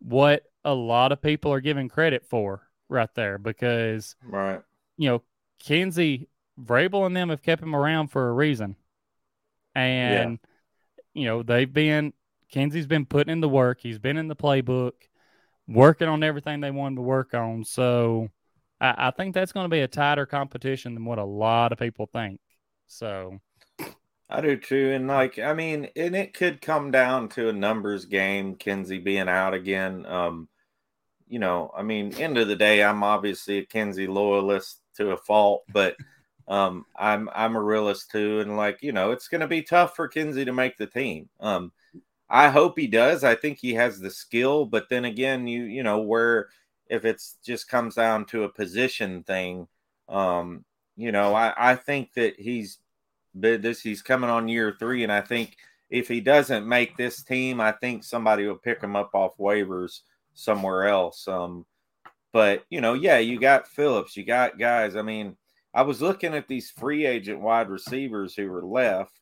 [0.00, 4.60] what a lot of people are giving credit for right there because right.
[4.96, 5.22] you know
[5.58, 6.28] Kinsey
[6.62, 8.76] Vrabel and them have kept him around for a reason.
[9.74, 10.38] And
[11.14, 11.22] yeah.
[11.22, 12.12] you know they've been
[12.50, 13.80] Kinsey's been putting in the work.
[13.80, 14.92] He's been in the playbook
[15.66, 17.64] working on everything they wanted to work on.
[17.64, 18.28] So
[18.84, 21.78] I, I think that's going to be a tighter competition than what a lot of
[21.78, 22.38] people think.
[22.86, 23.40] So
[24.28, 24.92] I do too.
[24.92, 29.28] And like, I mean, and it could come down to a numbers game, Kinsey being
[29.28, 30.04] out again.
[30.06, 30.48] Um,
[31.28, 35.16] you know, I mean, end of the day, I'm obviously a Kinsey loyalist to a
[35.16, 35.96] fault, but
[36.46, 40.06] um, I'm I'm a realist too, and like, you know, it's gonna be tough for
[40.06, 41.30] Kinsey to make the team.
[41.40, 41.72] Um,
[42.28, 43.24] I hope he does.
[43.24, 46.48] I think he has the skill, but then again, you you know, where
[46.94, 49.68] if it's just comes down to a position thing.
[50.08, 50.64] Um,
[50.96, 52.78] you know, I, I think that he's
[53.34, 55.56] this he's coming on year three, and I think
[55.90, 60.00] if he doesn't make this team, I think somebody will pick him up off waivers
[60.34, 61.26] somewhere else.
[61.28, 61.66] Um,
[62.32, 64.96] but you know, yeah, you got Phillips, you got guys.
[64.96, 65.36] I mean,
[65.72, 69.18] I was looking at these free agent wide receivers who were left.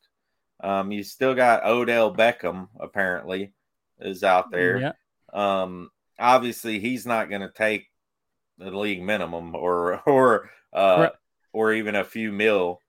[0.63, 3.53] Um, you still got Odell Beckham, apparently,
[3.99, 4.79] is out there.
[4.79, 4.91] Yeah.
[5.33, 7.87] Um, obviously he's not going to take
[8.57, 11.11] the league minimum or or uh, right.
[11.51, 12.79] or even a few mil.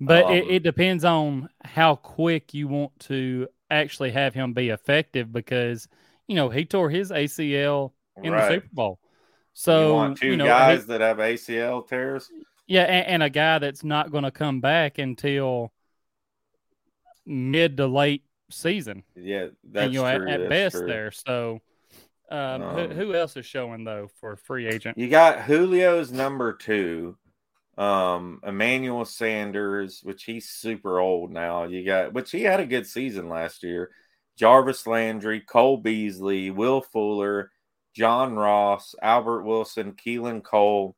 [0.00, 4.70] But um, it, it depends on how quick you want to actually have him be
[4.70, 5.88] effective because
[6.26, 8.48] you know he tore his ACL in right.
[8.48, 8.98] the Super Bowl.
[9.52, 12.30] So you want two you know, guys he, that have ACL tears.
[12.66, 15.72] Yeah, and, and a guy that's not going to come back until
[17.26, 19.02] mid to late season.
[19.16, 20.28] Yeah, that's and, you know, true.
[20.28, 20.86] At, at best true.
[20.86, 21.10] there.
[21.10, 21.60] So
[22.30, 24.96] um, um, who, who, else is showing though for free agent?
[24.96, 27.16] You got Julio's number two,
[27.76, 31.64] um, Emmanuel Sanders, which he's super old now.
[31.64, 33.90] You got, which he had a good season last year.
[34.36, 37.50] Jarvis Landry, Cole Beasley, Will Fuller,
[37.94, 40.96] John Ross, Albert Wilson, Keelan Cole,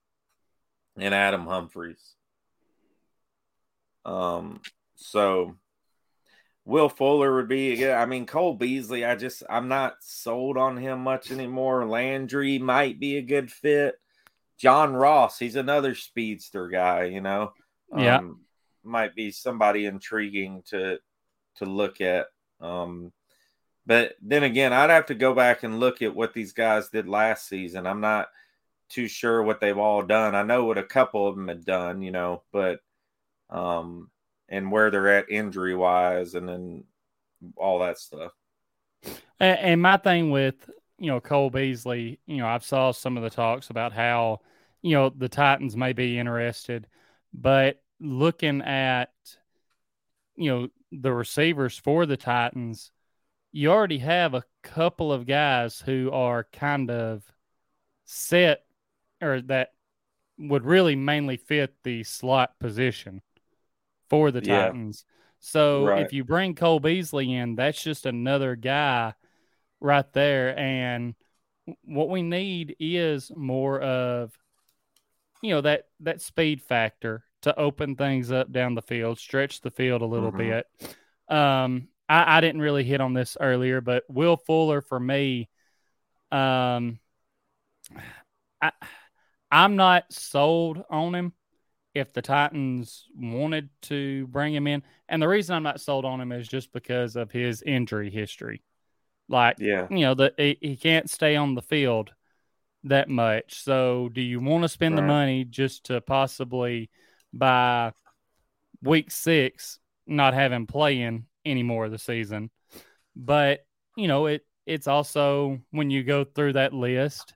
[0.96, 2.14] and Adam Humphries.
[4.04, 4.60] Um,
[4.96, 5.56] so
[6.64, 10.76] Will Fuller would be Yeah, I mean, Cole Beasley, I just I'm not sold on
[10.76, 11.86] him much anymore.
[11.86, 13.96] Landry might be a good fit.
[14.58, 17.52] John Ross, he's another speedster guy, you know.
[17.96, 18.18] Yeah.
[18.18, 18.42] Um,
[18.84, 20.98] might be somebody intriguing to
[21.56, 22.26] to look at.
[22.60, 23.12] Um,
[23.84, 27.08] but then again, I'd have to go back and look at what these guys did
[27.08, 27.86] last season.
[27.86, 28.28] I'm not
[28.88, 30.36] too sure what they've all done.
[30.36, 32.80] I know what a couple of them had done, you know, but
[33.50, 34.10] um
[34.52, 36.84] and where they're at injury wise and then
[37.56, 38.32] all that stuff.
[39.40, 43.30] And my thing with, you know, Cole Beasley, you know, I've saw some of the
[43.30, 44.42] talks about how,
[44.82, 46.86] you know, the Titans may be interested,
[47.32, 49.10] but looking at,
[50.36, 52.92] you know, the receivers for the Titans,
[53.52, 57.24] you already have a couple of guys who are kind of
[58.04, 58.64] set
[59.22, 59.70] or that
[60.38, 63.22] would really mainly fit the slot position
[64.12, 64.66] for the yeah.
[64.66, 65.06] Titans.
[65.40, 66.04] So right.
[66.04, 69.14] if you bring Cole Beasley in, that's just another guy
[69.80, 70.56] right there.
[70.56, 71.14] And
[71.84, 74.36] what we need is more of
[75.40, 79.70] you know that that speed factor to open things up down the field, stretch the
[79.70, 80.60] field a little mm-hmm.
[81.30, 81.34] bit.
[81.34, 85.48] Um, I, I, didn't really hit on this earlier, but Will Fuller for me,
[86.30, 87.00] um,
[88.60, 88.70] I,
[89.50, 91.32] I'm not sold on him.
[91.94, 96.20] If the Titans wanted to bring him in, and the reason I'm not sold on
[96.20, 98.62] him is just because of his injury history.
[99.28, 102.12] Like, yeah, you know, the he, he can't stay on the field
[102.84, 103.62] that much.
[103.62, 105.02] So, do you want to spend right.
[105.02, 106.90] the money just to possibly
[107.32, 107.92] by
[108.82, 112.50] week six not having playing anymore of the season?
[113.14, 113.60] But
[113.96, 117.34] you know, it it's also when you go through that list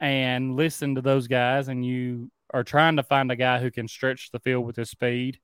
[0.00, 3.88] and listen to those guys, and you are trying to find a guy who can
[3.88, 5.38] stretch the field with his speed.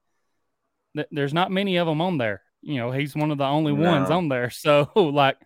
[1.10, 2.42] There's not many of them on there.
[2.62, 3.90] You know, he's one of the only no.
[3.90, 4.50] ones on there.
[4.54, 5.36] So, like,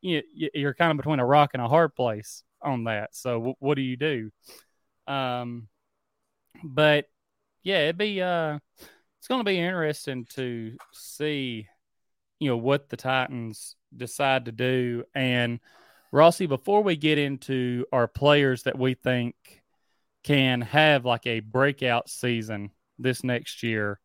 [0.00, 3.14] you, you're kind of between a rock and a hard place on that.
[3.14, 4.30] So w- what do you do?
[5.06, 5.68] Um,
[6.62, 7.06] but
[7.62, 8.58] yeah, it'd be uh,
[9.18, 11.68] it's going to be interesting to see,
[12.38, 15.04] you know, what the Titans decide to do.
[15.14, 15.60] And
[16.10, 19.34] Rossi, before we get into our players that we think
[20.22, 24.00] can have like a breakout season this next year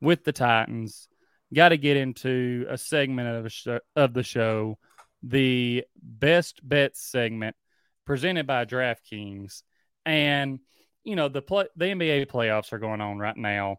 [0.00, 1.08] with the Titans,
[1.54, 4.78] got to get into a segment of, a sh- of the show,
[5.22, 7.56] the best bets segment
[8.04, 9.62] presented by DraftKings.
[10.04, 10.58] And,
[11.04, 13.76] you know, the play, the NBA playoffs are going on right now,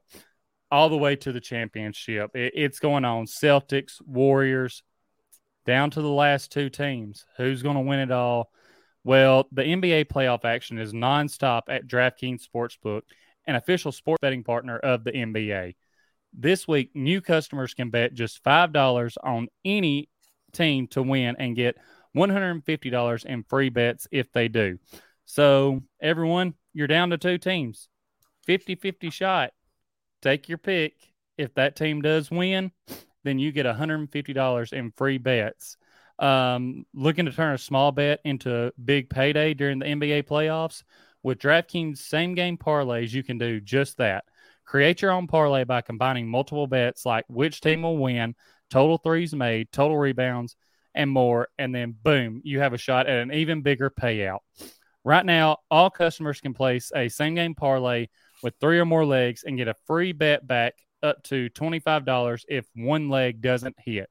[0.72, 2.32] all the way to the championship.
[2.36, 3.26] It, it's going on.
[3.26, 4.84] Celtics, Warriors,
[5.66, 7.26] down to the last two teams.
[7.38, 8.50] Who's going to win it all?
[9.04, 13.02] Well, the NBA playoff action is nonstop at DraftKings Sportsbook,
[13.46, 15.76] an official sports betting partner of the NBA.
[16.34, 20.10] This week, new customers can bet just $5 on any
[20.54, 21.78] team to win and get
[22.16, 24.80] $150 in free bets if they do.
[25.26, 27.90] So, everyone, you're down to two teams
[28.46, 29.52] 50 50 shot.
[30.22, 30.94] Take your pick.
[31.38, 32.72] If that team does win,
[33.24, 35.78] then you get $150 in free bets.
[36.20, 40.84] Um, looking to turn a small bet into a big payday during the NBA playoffs?
[41.24, 44.26] With DraftKings same game parlays, you can do just that.
[44.66, 48.36] Create your own parlay by combining multiple bets like which team will win,
[48.70, 50.56] total threes made, total rebounds,
[50.96, 51.48] and more.
[51.58, 54.40] And then, boom, you have a shot at an even bigger payout.
[55.04, 58.08] Right now, all customers can place a same game parlay
[58.42, 62.66] with three or more legs and get a free bet back up to $25 if
[62.76, 64.10] one leg doesn't hit.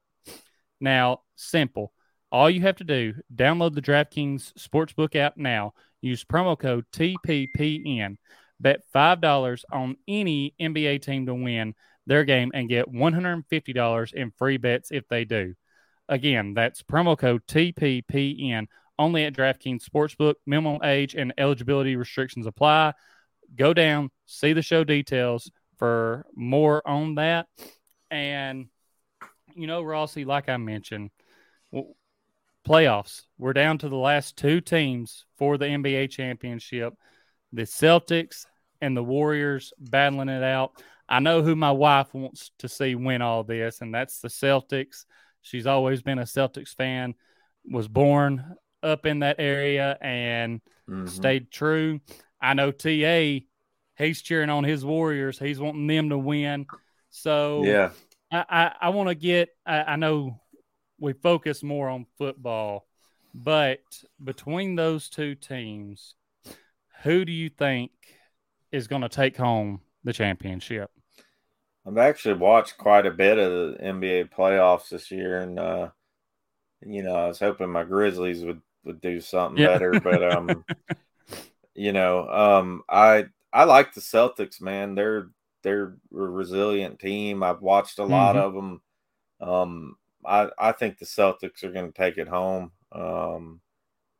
[0.83, 1.93] Now, simple.
[2.29, 5.75] All you have to do, download the DraftKings Sportsbook app now.
[6.01, 8.17] Use promo code TPPN.
[8.59, 11.73] Bet $5 on any NBA team to win
[12.05, 15.55] their game and get $150 in free bets if they do.
[16.09, 18.67] Again, that's promo code TPPN
[18.99, 20.35] only at DraftKings Sportsbook.
[20.45, 22.93] Minimum age and eligibility restrictions apply.
[23.55, 27.47] Go down, see the show details for more on that.
[28.11, 28.67] And,
[29.55, 31.11] you know, Rossi, like I mentioned,
[32.67, 33.23] playoffs.
[33.37, 36.93] We're down to the last two teams for the NBA championship
[37.53, 38.45] the Celtics
[38.81, 40.81] and the Warriors battling it out.
[41.07, 45.05] I know who my wife wants to see win all this, and that's the Celtics.
[45.41, 47.13] She's always been a Celtics fan,
[47.69, 51.07] was born up in that area and mm-hmm.
[51.07, 52.01] stayed true.
[52.41, 53.45] I know TA,
[53.97, 55.37] he's cheering on his Warriors.
[55.37, 56.65] He's wanting them to win.
[57.09, 57.91] So yeah,
[58.33, 59.49] I, I, I want to get.
[59.65, 60.39] I, I know
[60.99, 62.87] we focus more on football,
[63.33, 63.79] but
[64.23, 66.15] between those two teams,
[67.03, 67.91] who do you think
[68.71, 70.89] is going to take home the championship?
[71.85, 75.89] I've actually watched quite a bit of the NBA playoffs this year, and uh,
[76.81, 79.67] you know, I was hoping my Grizzlies would would do something yeah.
[79.67, 80.65] better, but um,
[81.75, 84.95] you know, um, I I like the Celtics, man.
[84.95, 85.29] They're
[85.63, 87.43] they're a resilient team.
[87.43, 88.45] I've watched a lot mm-hmm.
[88.45, 88.81] of them.
[89.41, 89.95] Um,
[90.25, 92.71] I I think the Celtics are going to take it home.
[92.91, 93.61] Um,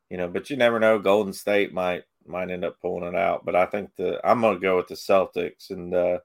[0.09, 0.99] you know, but you never know.
[0.99, 4.55] Golden State might might end up pulling it out, but I think the I'm going
[4.55, 5.93] to go with the Celtics and.
[5.93, 6.19] uh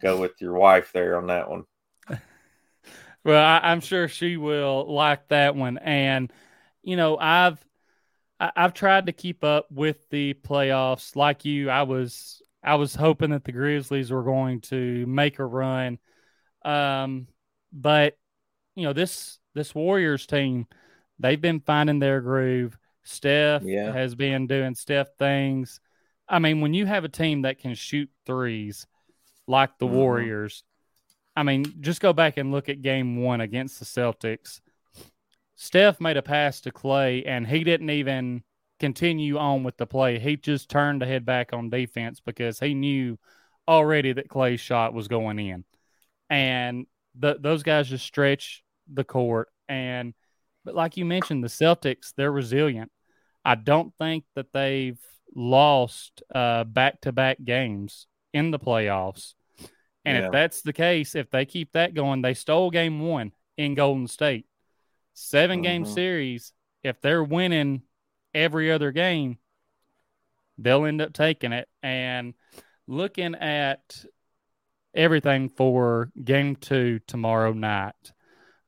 [0.00, 1.64] go with your wife there on that one.
[3.24, 5.78] well, I, am sure she will like that one.
[5.78, 6.32] And
[6.82, 7.64] you know, I've
[8.38, 11.70] I, I've tried to keep up with the playoffs like you.
[11.70, 15.98] I was I was hoping that the Grizzlies were going to make a run.
[16.64, 17.26] Um,
[17.72, 18.16] but
[18.74, 20.66] you know, this this Warriors team,
[21.18, 22.76] they've been finding their groove.
[23.02, 23.92] Steph yeah.
[23.92, 25.80] has been doing Steph things.
[26.28, 28.86] I mean, when you have a team that can shoot threes
[29.50, 29.96] like the mm-hmm.
[29.96, 30.64] Warriors.
[31.36, 34.60] I mean, just go back and look at game one against the Celtics.
[35.56, 38.42] Steph made a pass to Clay, and he didn't even
[38.80, 40.18] continue on with the play.
[40.18, 43.18] He just turned to head back on defense because he knew
[43.68, 45.64] already that Clay's shot was going in.
[46.28, 46.86] And
[47.18, 49.48] the, those guys just stretch the court.
[49.68, 50.14] And,
[50.64, 52.90] but like you mentioned, the Celtics, they're resilient.
[53.44, 54.98] I don't think that they've
[55.34, 59.34] lost back to back games in the playoffs.
[60.04, 60.26] And yeah.
[60.26, 64.08] if that's the case, if they keep that going, they stole game one in Golden
[64.08, 64.46] State.
[65.14, 65.62] 7 mm-hmm.
[65.62, 66.52] game series.
[66.82, 67.82] If they're winning
[68.34, 69.38] every other game,
[70.58, 71.68] they'll end up taking it.
[71.82, 72.34] And
[72.86, 74.04] looking at
[74.94, 78.12] everything for game two tomorrow night.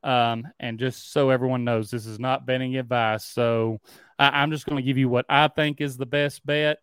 [0.03, 3.25] Um, and just so everyone knows, this is not betting advice.
[3.25, 3.79] So
[4.19, 6.79] I, I'm just going to give you what I think is the best bet.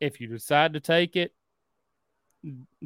[0.00, 1.32] If you decide to take it,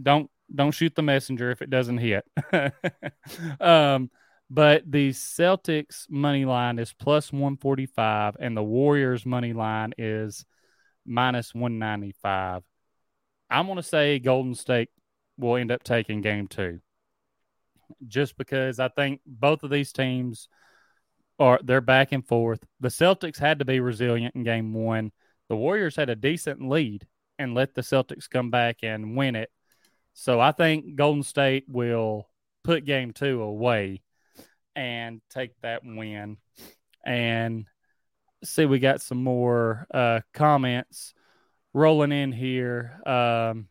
[0.01, 2.24] don't don't shoot the messenger if it doesn't hit.
[3.61, 4.11] um,
[4.51, 10.45] but the Celtics money line is plus 145 and the Warriors money line is
[11.05, 12.63] minus 195.
[13.51, 14.91] I'm going to say Golden State
[15.37, 16.81] will end up taking game 2.
[18.07, 20.49] Just because I think both of these teams
[21.39, 22.61] are they're back and forth.
[22.81, 25.13] The Celtics had to be resilient in game 1.
[25.49, 27.07] The Warriors had a decent lead
[27.39, 29.51] and let the Celtics come back and win it.
[30.15, 32.29] So I think Golden State will
[32.65, 34.03] put game 2 away
[34.79, 36.37] and take that win.
[37.05, 37.66] And
[38.45, 41.14] see, we got some more uh, comments
[41.74, 43.01] rolling in here.
[43.05, 43.66] Um,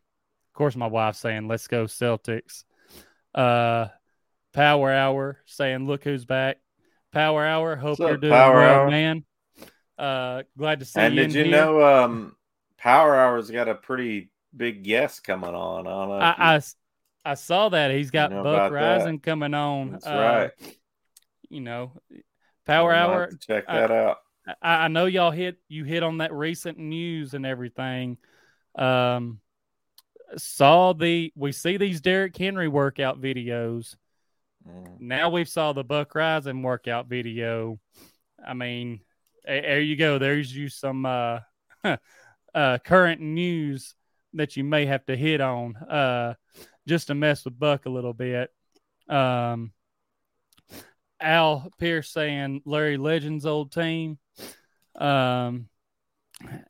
[0.50, 2.66] of course, my wife's saying, let's go Celtics.
[3.34, 3.88] Uh,
[4.54, 6.58] Power Hour saying, look who's back.
[7.14, 8.90] Power Hour, hope you're doing Power well, Hour?
[8.90, 9.24] man.
[9.98, 11.24] Uh, glad to see and you.
[11.24, 11.66] And did you here.
[11.66, 12.36] know um,
[12.78, 15.88] Power Hour's got a pretty big guest coming on?
[15.88, 16.62] I, I, I,
[17.24, 17.92] I, saw that.
[17.92, 19.24] He's got you Buck Reising that.
[19.24, 19.92] coming on.
[19.94, 20.76] That's uh, right
[21.50, 21.94] you know,
[22.66, 23.30] Power Hour.
[23.40, 24.18] check that I, out.
[24.62, 28.18] I, I, know y'all hit you hit on that recent news and everything.
[28.76, 29.40] Um,
[30.38, 33.96] saw the we see these Derrick Henry workout videos.
[34.68, 35.00] Mm.
[35.00, 37.80] Now we've saw the Buck Reising workout video.
[38.46, 39.02] I mean,
[39.46, 40.20] there you go.
[40.20, 41.40] There's you some uh,
[42.54, 43.96] uh, current news
[44.34, 46.34] that you may have to hit on uh,
[46.88, 48.52] just to mess with Buck a little bit.
[49.10, 49.72] Um,
[51.20, 54.18] Al Pierce saying Larry Legend's old team.
[54.96, 55.70] Um,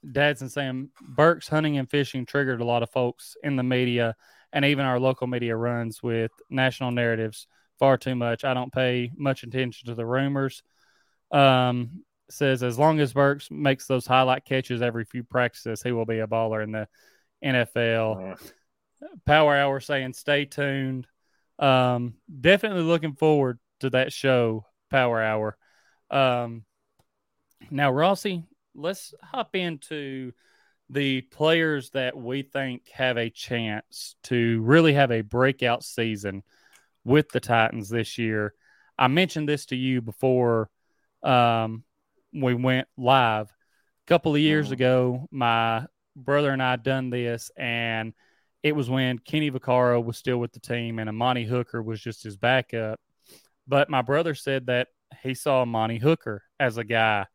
[0.05, 4.15] Dadson saying Burks hunting and fishing triggered a lot of folks in the media
[4.53, 7.47] and even our local media runs with national narratives
[7.79, 8.43] far too much.
[8.43, 10.63] I don't pay much attention to the rumors.
[11.31, 16.05] Um, says as long as Burks makes those highlight catches every few practices, he will
[16.05, 16.87] be a baller in the
[17.43, 18.37] NFL.
[19.25, 21.07] Power Hour saying stay tuned.
[21.59, 25.57] Um, definitely looking forward to that show, Power Hour.
[26.09, 26.63] Um,
[27.69, 28.43] now, Rossi,
[28.75, 30.31] let's hop into
[30.89, 36.43] the players that we think have a chance to really have a breakout season
[37.03, 38.53] with the Titans this year.
[38.97, 40.69] I mentioned this to you before
[41.23, 41.83] um,
[42.33, 43.47] we went live.
[43.47, 44.73] A couple of years mm-hmm.
[44.73, 48.13] ago, my brother and I done this, and
[48.63, 52.23] it was when Kenny Vaccaro was still with the team and Amani Hooker was just
[52.23, 52.99] his backup.
[53.67, 54.87] But my brother said that
[55.21, 57.25] he saw Monty Hooker as a guy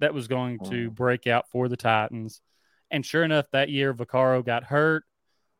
[0.00, 2.40] that was going to break out for the Titans.
[2.90, 5.04] And sure enough, that year Vaccaro got hurt.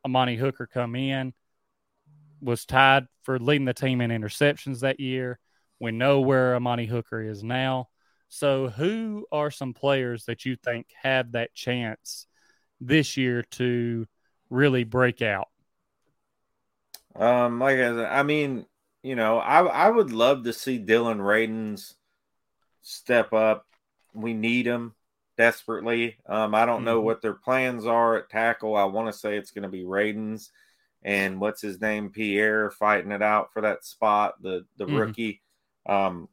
[0.05, 1.35] Amani Hooker come in,
[2.41, 5.39] was tied for leading the team in interceptions that year.
[5.81, 7.89] We know where Amani Hooker is now.
[8.29, 12.27] So, who are some players that you think have that chance
[12.81, 14.07] this year to
[14.51, 15.49] really break out?
[17.17, 18.67] Um, like I, I mean,
[19.03, 21.95] you know, I I would love to see Dillon Radunz
[22.83, 23.67] step up.
[24.15, 24.95] We need him
[25.37, 26.17] desperately.
[26.27, 27.07] Um, I don't know mm-hmm.
[27.07, 28.77] what their plans are at tackle.
[28.77, 30.51] I want to say it's going to be Radunz
[31.03, 34.43] and what's his name, Pierre, fighting it out for that spot.
[34.43, 34.97] The the mm-hmm.
[34.97, 35.43] rookie.
[35.87, 36.29] Um,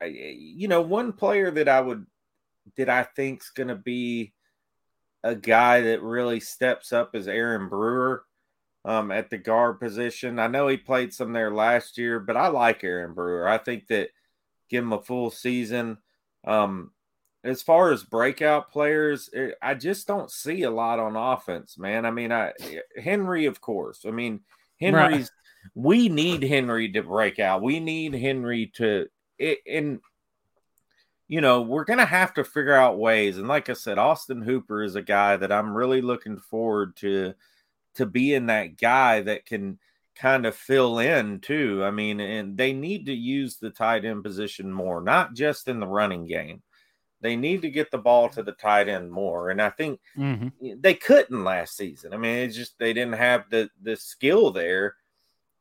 [0.00, 2.06] I, you know, one player that I would
[2.76, 4.32] that I think's going to be
[5.24, 8.24] a guy that really steps up is Aaron Brewer
[8.84, 10.38] um, at the guard position.
[10.38, 13.48] I know he played some there last year, but I like Aaron Brewer.
[13.48, 14.10] I think that
[14.68, 15.98] give him a full season.
[16.46, 16.92] Um,
[17.44, 19.30] as far as breakout players,
[19.62, 22.04] I just don't see a lot on offense, man.
[22.04, 22.52] I mean, I
[22.96, 24.04] Henry, of course.
[24.06, 24.40] I mean,
[24.80, 25.18] Henry's.
[25.18, 25.28] Right.
[25.74, 27.62] We need Henry to break out.
[27.62, 29.08] We need Henry to.
[29.38, 30.00] It, and
[31.28, 33.36] you know, we're going to have to figure out ways.
[33.36, 37.34] And like I said, Austin Hooper is a guy that I'm really looking forward to
[37.98, 39.78] to being that guy that can
[40.16, 41.84] kind of fill in too.
[41.84, 45.78] I mean, and they need to use the tight end position more, not just in
[45.78, 46.62] the running game.
[47.20, 50.80] They need to get the ball to the tight end more, and I think Mm-hmm.
[50.80, 52.12] they couldn't last season.
[52.14, 54.94] I mean, it's just they didn't have the the skill there,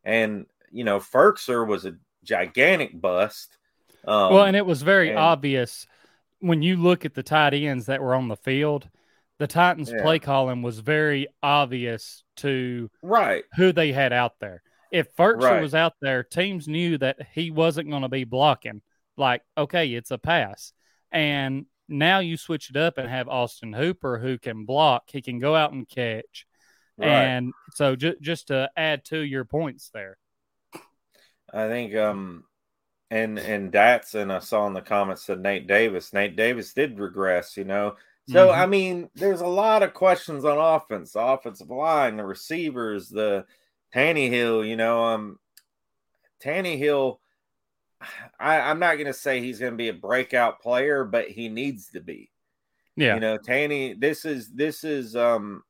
[0.03, 3.57] and you know, Firkser was a gigantic bust.
[4.05, 5.88] Um, well, and it was very and- obvious
[6.39, 8.89] when you look at the tight ends that were on the field.
[9.39, 10.01] The Titans' Yeah.
[10.01, 14.63] play calling was very obvious to right, who they had out there.
[14.91, 15.61] If Firkser Right.
[15.61, 18.81] was out there, teams knew that he wasn't going to be blocking.
[19.15, 20.73] Like, okay, it's a pass.
[21.11, 25.09] And now you switch it up and have Austin Hooper who can block.
[25.11, 26.45] He can go out and catch.
[26.97, 27.07] right.
[27.07, 30.17] And so ju- just to add to your points there.
[31.53, 32.43] I think um
[33.09, 36.11] and and that's and I saw in the comments that Nate Davis.
[36.11, 37.95] Nate Davis did regress, you know.
[38.30, 38.57] So Mhm.
[38.57, 43.45] I mean, there's a lot of questions on offense, the offensive line, the receivers, the
[43.93, 45.39] Tannehill, you know, um
[46.43, 47.19] Tannehill
[48.39, 52.01] I, I'm not gonna say he's gonna be a breakout player, but he needs to
[52.01, 52.32] be.
[52.95, 53.15] Yeah.
[53.15, 55.63] You know, Tanny, this is this is um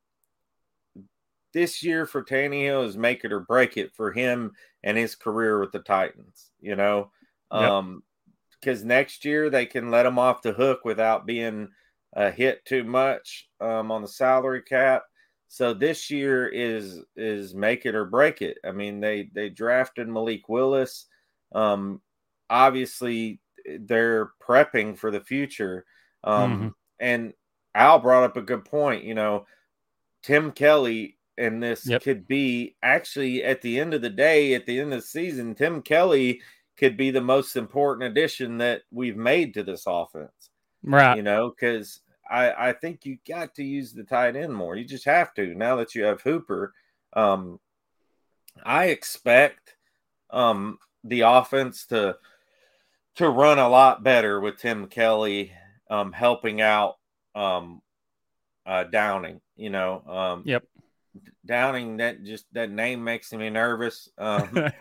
[1.53, 4.53] this year for Tannehill is make it or break it for him
[4.83, 7.11] and his career with the Titans, you know.
[7.51, 8.03] Um
[8.59, 11.69] because next year they can let him off the hook without being
[12.15, 15.03] uh, hit too much um, on the salary cap.
[15.49, 18.57] So this year is is make it or break it.
[18.65, 21.05] I mean, they they drafted Malik Willis.
[21.53, 22.01] Um,
[22.49, 23.39] obviously,
[23.79, 25.85] they're prepping for the future.
[26.23, 26.73] Um, Mhm.
[26.99, 27.33] And
[27.75, 29.03] Al brought up a good point.
[29.03, 29.45] You know,
[30.23, 32.01] Tim Kelly and this Yep.
[32.03, 35.55] could be actually at the end of the day, at the end of the season,
[35.55, 36.41] Tim Kelly
[36.77, 40.49] could be the most important addition that we've made to this offense
[40.83, 41.17] Right.
[41.17, 44.75] you know, because I I think you got to use the tight end more.
[44.75, 46.73] You just have to now that you have Hooper.
[47.13, 47.59] Um,
[48.63, 49.75] I expect
[50.29, 52.17] um the offense to
[53.15, 55.51] to run a lot better with Tim Kelly
[55.89, 56.97] um helping out
[57.35, 57.81] um
[58.65, 59.41] uh Downing.
[59.55, 60.63] You know, um, Yep.
[61.45, 64.09] Downing that just that name makes me nervous.
[64.17, 64.71] Um,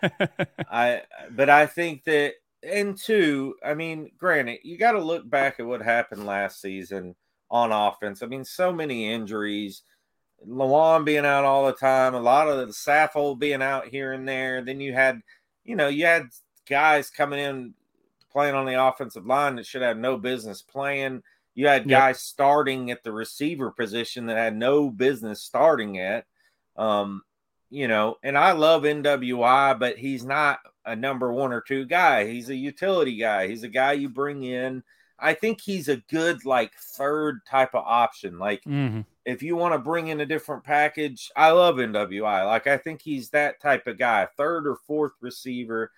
[0.71, 2.35] I but I think that
[2.67, 7.15] and two, I mean, granted, you got to look back at what happened last season
[7.51, 8.23] on offense.
[8.23, 9.83] I mean, so many injuries,
[10.47, 14.29] Lewan being out all the time, a lot of the Saffold being out here and
[14.29, 14.63] there.
[14.63, 15.21] Then you had,
[15.65, 16.29] you know, you had
[16.69, 17.75] guys coming in
[18.33, 21.23] playing on the offensive line that should have no business playing.
[21.55, 21.99] You had Yep.
[21.99, 26.27] guys starting at the receiver position that had no business starting at.
[26.77, 27.23] Um,
[27.71, 32.27] you know, and I love NWI, but he's not a number one or two guy.
[32.27, 33.49] He's a utility guy.
[33.49, 34.83] He's a guy you bring in.
[35.19, 38.39] I think he's a good like third type of option.
[38.39, 42.45] Like hmm if you want to bring in a different package, I love NWI.
[42.45, 45.93] Like I think he's that type of guy, third or fourth receiver.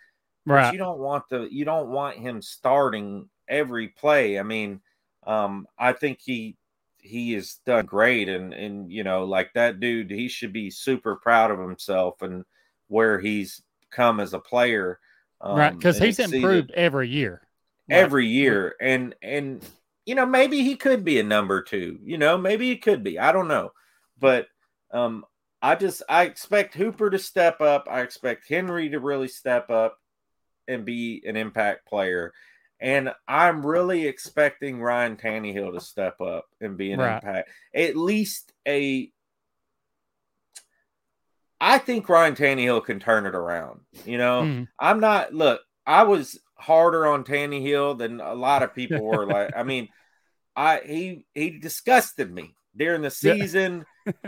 [0.49, 0.71] But Right.
[0.71, 4.39] you don't want the you don't want him starting every play.
[4.39, 4.81] I mean,
[5.27, 6.57] um, I think he
[6.99, 11.17] he has done great and and you know, like that dude, he should be super
[11.17, 12.45] proud of himself and
[12.89, 14.99] where he's come as a player.
[15.41, 15.77] Um, right.
[15.77, 17.43] Because he's improved every year.
[17.91, 19.65] Every year and and
[20.09, 23.19] you know maybe he could be a number two you know maybe he could be
[23.19, 23.71] i don't know
[24.19, 24.47] but
[24.91, 25.23] um
[25.61, 29.99] i just i expect hooper to step up i expect henry to really step up
[30.67, 32.33] and be an impact player
[32.81, 37.17] and i'm really expecting ryan Tannehill to step up and be an Right.
[37.17, 39.13] impact at least a
[41.61, 44.69] i think ryan Tannehill can turn it around you know mhm.
[44.81, 49.51] I'm not look, I was harder on Tannehill than a lot of people were like
[49.57, 49.89] I mean,
[50.57, 53.87] I he he disgusted me during the season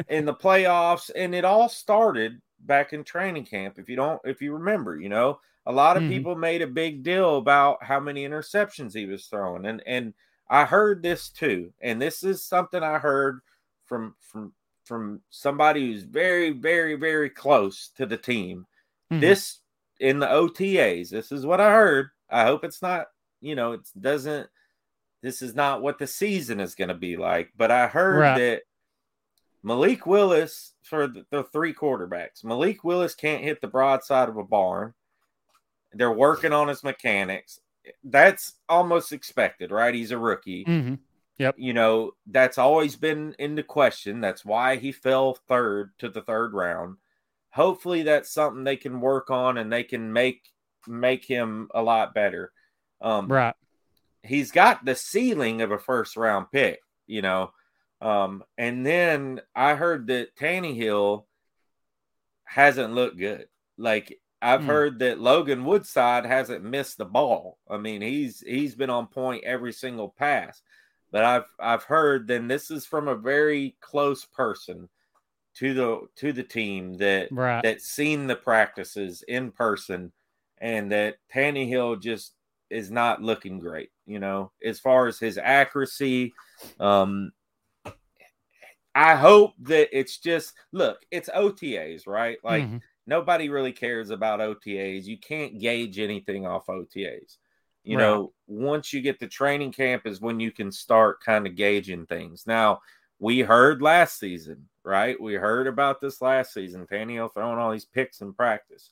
[0.08, 4.42] in the playoffs and it all started back in training camp if you don't if
[4.42, 5.40] you remember, you know.
[5.66, 6.08] A lot of Mhm.
[6.08, 10.14] people made a big deal about how many interceptions he was throwing and and
[10.48, 11.72] I heard this too.
[11.80, 13.40] And this is something I heard
[13.86, 14.52] from from
[14.90, 18.66] from somebody who's very very very close to the team
[19.12, 19.20] Mhm.
[19.20, 19.60] this
[20.00, 21.10] in the OTAs.
[21.10, 22.08] This is what I heard.
[22.28, 23.06] I hope it's not,
[23.40, 24.48] you know, it doesn't.
[25.22, 27.52] This is not what the season is going to be like.
[27.56, 28.38] But I heard Right.
[28.38, 28.62] that
[29.62, 32.42] Malik Willis for the, the three quarterbacks.
[32.42, 34.94] Malik Willis can't hit the broadside of a barn.
[35.92, 37.60] They're working on his mechanics.
[38.02, 39.94] That's almost expected, right?
[39.94, 40.64] He's a rookie
[41.40, 41.54] Mhm.
[41.56, 44.20] you know, that's always been into question.
[44.20, 46.98] That's why he fell third to the third round.
[47.52, 50.48] Hopefully that's something they can work on and they can make
[50.86, 52.52] make him a lot better.
[53.00, 53.54] Um Right.
[54.22, 57.52] he's got the ceiling of a first round pick, you know.
[58.00, 61.26] Um, and then I heard that Tannehill
[62.44, 63.48] hasn't looked good.
[63.76, 64.66] Like I've mm.
[64.66, 67.58] heard that Logan Woodside hasn't missed the ball.
[67.68, 70.62] I mean, he's he's been on point every single pass.
[71.12, 74.88] But I've I've heard then this is from a very close person
[75.54, 77.62] to the to the team that right.
[77.62, 80.12] that's seen the practices in person
[80.58, 82.34] and that Tannehill just
[82.68, 86.32] is not looking great, you know, as far as his accuracy.
[86.78, 87.32] Um
[88.94, 92.38] I hope that it's just look, it's OTAs, right?
[92.44, 92.78] Like mm-hmm.
[93.06, 95.04] nobody really cares about OTAs.
[95.04, 97.38] You can't gauge anything off OTAs.
[97.82, 98.04] You right.
[98.04, 102.06] know, once you get the training camp is when you can start kind of gauging
[102.06, 102.46] things.
[102.46, 102.80] Now,
[103.18, 105.20] we heard last season, right?
[105.20, 106.86] We heard about this last season.
[106.86, 108.90] Tannehill throwing all these picks in practice.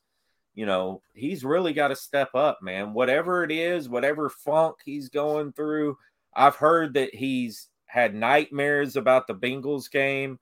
[0.54, 2.92] You know, he's really got to step up, man.
[2.92, 5.96] Whatever it is, whatever funk he's going through.
[6.34, 10.38] I've heard that he's had nightmares about the Bengals game.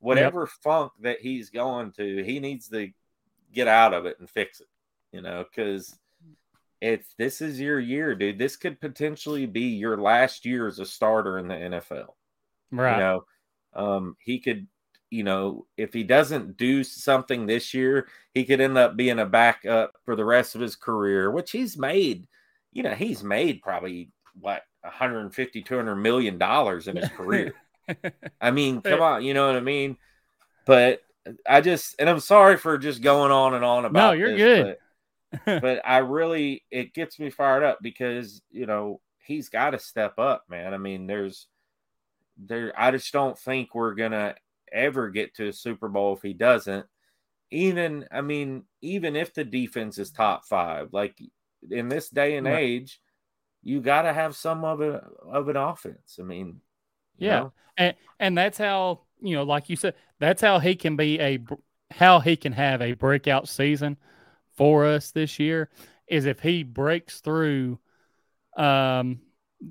[0.00, 0.48] Whatever yep.
[0.62, 2.90] funk that he's going to, he needs to
[3.52, 4.68] get out of it and fix it,
[5.12, 5.98] you know, because
[6.80, 8.38] it's this is your year, dude.
[8.38, 12.14] This could potentially be your last year as a starter in the NFL.
[12.70, 12.94] Right.
[12.94, 13.24] You know,
[13.74, 14.66] um, he could,
[15.10, 19.26] you know, if he doesn't do something this year, he could end up being a
[19.26, 22.26] backup for the rest of his career, which he's made,
[22.72, 24.10] you know, he's made probably
[24.40, 27.52] what 150, 200 million dollars in his career.
[28.40, 29.98] I mean, come on, you know what I mean?
[30.64, 31.02] But
[31.46, 34.12] I just, and I'm sorry for just going on and on about.
[34.12, 34.76] No, you're this, good
[35.44, 40.18] but I really it gets me fired up because you know he's got to step
[40.18, 40.74] up, man.
[40.74, 41.46] I mean, there's
[42.36, 42.72] there.
[42.76, 44.34] I just don't think we're gonna
[44.72, 46.86] ever get to a Super Bowl if he doesn't.
[47.52, 51.16] Even I mean, even if the defense is top five, like
[51.70, 52.58] in this day and right.
[52.58, 53.00] age,
[53.62, 56.18] you got to have some of it of an offense.
[56.18, 56.60] I mean,
[57.18, 57.52] yeah, know?
[57.76, 61.38] and and that's how you know, like you said, that's how he can be a
[61.92, 63.96] how he can have a breakout season
[64.56, 65.70] for us this year
[66.06, 67.78] is if he breaks through
[68.56, 69.20] um,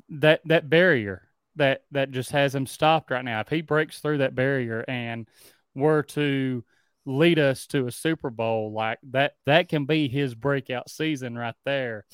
[0.10, 3.42] that that barrier that that just has him stopped right now.
[3.42, 5.28] If he breaks through that barrier and
[5.76, 6.64] were to
[7.06, 11.56] lead us to a Super Bowl like that, that can be his breakout season right
[11.66, 12.06] there.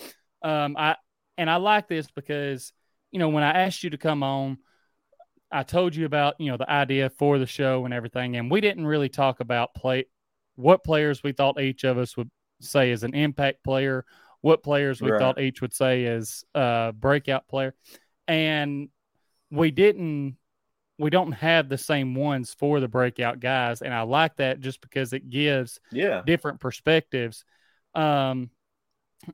[0.41, 0.95] Um, I
[1.37, 2.73] and I like this because
[3.11, 4.57] you know when I asked you to come on,
[5.51, 8.61] I told you about you know the idea for the show and everything, and we
[8.61, 10.05] didn't really talk about play
[10.55, 12.29] what players we thought each of us would
[12.61, 14.05] say as an impact player,
[14.41, 15.19] what players we right.
[15.19, 17.73] thought each would say as a breakout player.
[18.27, 18.89] And
[19.51, 20.37] we didn't
[20.97, 23.81] we don't have the same ones for the breakout guys.
[23.81, 26.21] And i like that just because it gives yeah.
[26.25, 27.43] different perspectives.
[27.93, 28.49] Um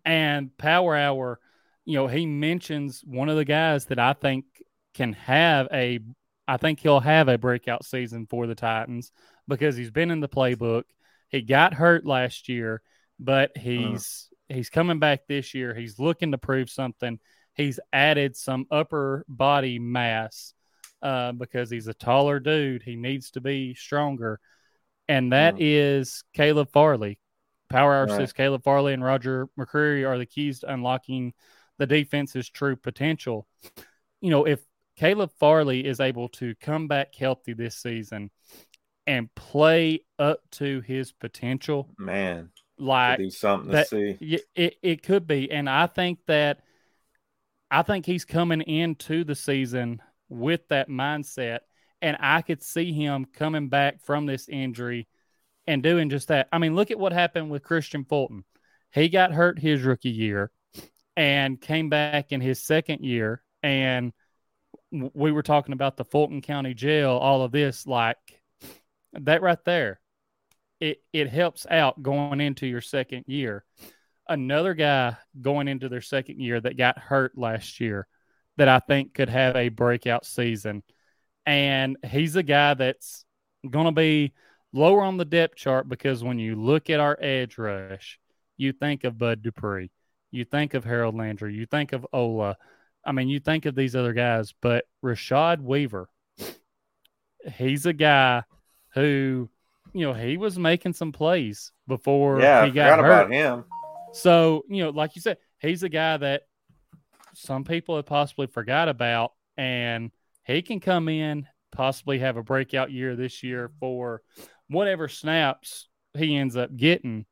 [0.05, 1.39] and power hour
[1.83, 4.45] you know he mentions one of the guys that i think
[4.93, 5.99] can have a
[6.47, 9.11] i think he'll have a breakout season for the titans
[9.51, 10.83] because he's been in the playbook.
[11.29, 12.81] He got hurt last year
[13.21, 13.61] but uh-huh.
[13.63, 14.55] he's uh.
[14.55, 15.73] he's coming back this year.
[15.73, 17.19] He's looking to prove something.
[17.53, 20.53] He's added some upper body mass
[21.01, 22.83] uh, because he's a taller dude.
[22.83, 24.39] He needs to be stronger,
[25.07, 25.57] and that uh.
[25.59, 27.19] is Caleb Farley.
[27.69, 28.17] Power Hour right.
[28.17, 31.33] says Caleb Farley and Roger McCreary are the keys to unlocking
[31.77, 33.47] the defense's true potential.
[34.19, 34.59] You know, if
[34.97, 38.29] Caleb Farley is able to come back healthy this season
[39.07, 42.49] and play up to his potential, man,
[42.81, 44.39] like be something that, to see.
[44.55, 46.61] It, it could be, and I think that
[47.69, 51.59] I think he's coming into the season with that mindset,
[52.01, 55.07] and I could see him coming back from this injury
[55.67, 56.49] and doing just that.
[56.51, 58.43] I mean, look at what happened with Christian Fulton.
[58.93, 60.51] He got hurt his rookie year
[61.15, 64.11] and came back in his second year, and
[64.91, 68.17] we were talking about the Fulton County Jail, all of this, like
[69.13, 70.01] that right there
[70.81, 73.63] it it helps out going into your second year.
[74.27, 78.07] Another guy going into their second year that got hurt last year
[78.57, 80.83] that I think could have a breakout season.
[81.45, 83.25] And he's a guy that's
[83.69, 84.33] going to be
[84.73, 88.19] lower on the depth chart because when you look at our edge rush,
[88.57, 89.91] you think of Bud Dupree,
[90.31, 92.57] you think of Harold Landry, you think of Ola.
[93.05, 96.09] I mean, you think of these other guys, but Rashad Weaver,
[97.55, 98.43] he's a guy
[98.93, 99.49] who
[99.93, 103.05] you know, he was making some plays before yeah, he got hurt.
[103.05, 103.65] about him.
[104.13, 106.43] So, you know, like you said, he's a guy that
[107.33, 110.11] some people have possibly forgot about, and
[110.43, 114.21] he can come in, possibly have a breakout year this year for
[114.67, 115.87] whatever snaps
[116.17, 117.25] he ends up getting.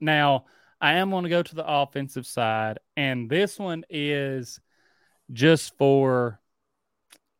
[0.00, 0.46] Now,
[0.80, 4.60] I am going to go to the offensive side, and this one is
[5.32, 6.40] just for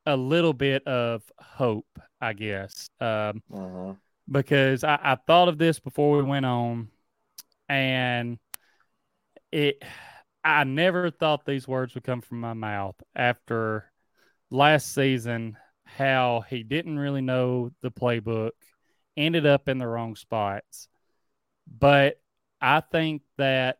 [0.06, 1.86] a little bit of hope,
[2.20, 2.88] I guess.
[3.00, 3.94] Um, uh-huh
[4.32, 6.88] because I, I, thought of this before we went on,
[7.68, 8.38] And
[9.52, 9.82] it
[10.44, 13.92] I never thought these words would come from my mouth after
[14.50, 18.52] last season how he didn't really know the playbook,
[19.16, 20.88] ended up in the wrong spots.
[21.66, 22.20] But
[22.60, 23.78] I think that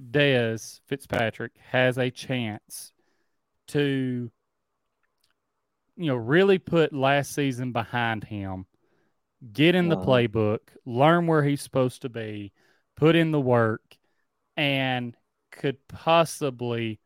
[0.00, 2.92] Dez Fitzpatrick has a chance
[3.68, 4.30] to,
[5.96, 8.66] you know, really put last season behind him,
[9.52, 12.52] get in the playbook, learn where he's supposed to be,
[12.96, 13.96] put in the work,
[14.56, 15.16] and
[15.52, 16.98] could possibly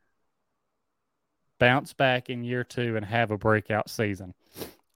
[1.59, 4.35] bounce back in year two and have a breakout season.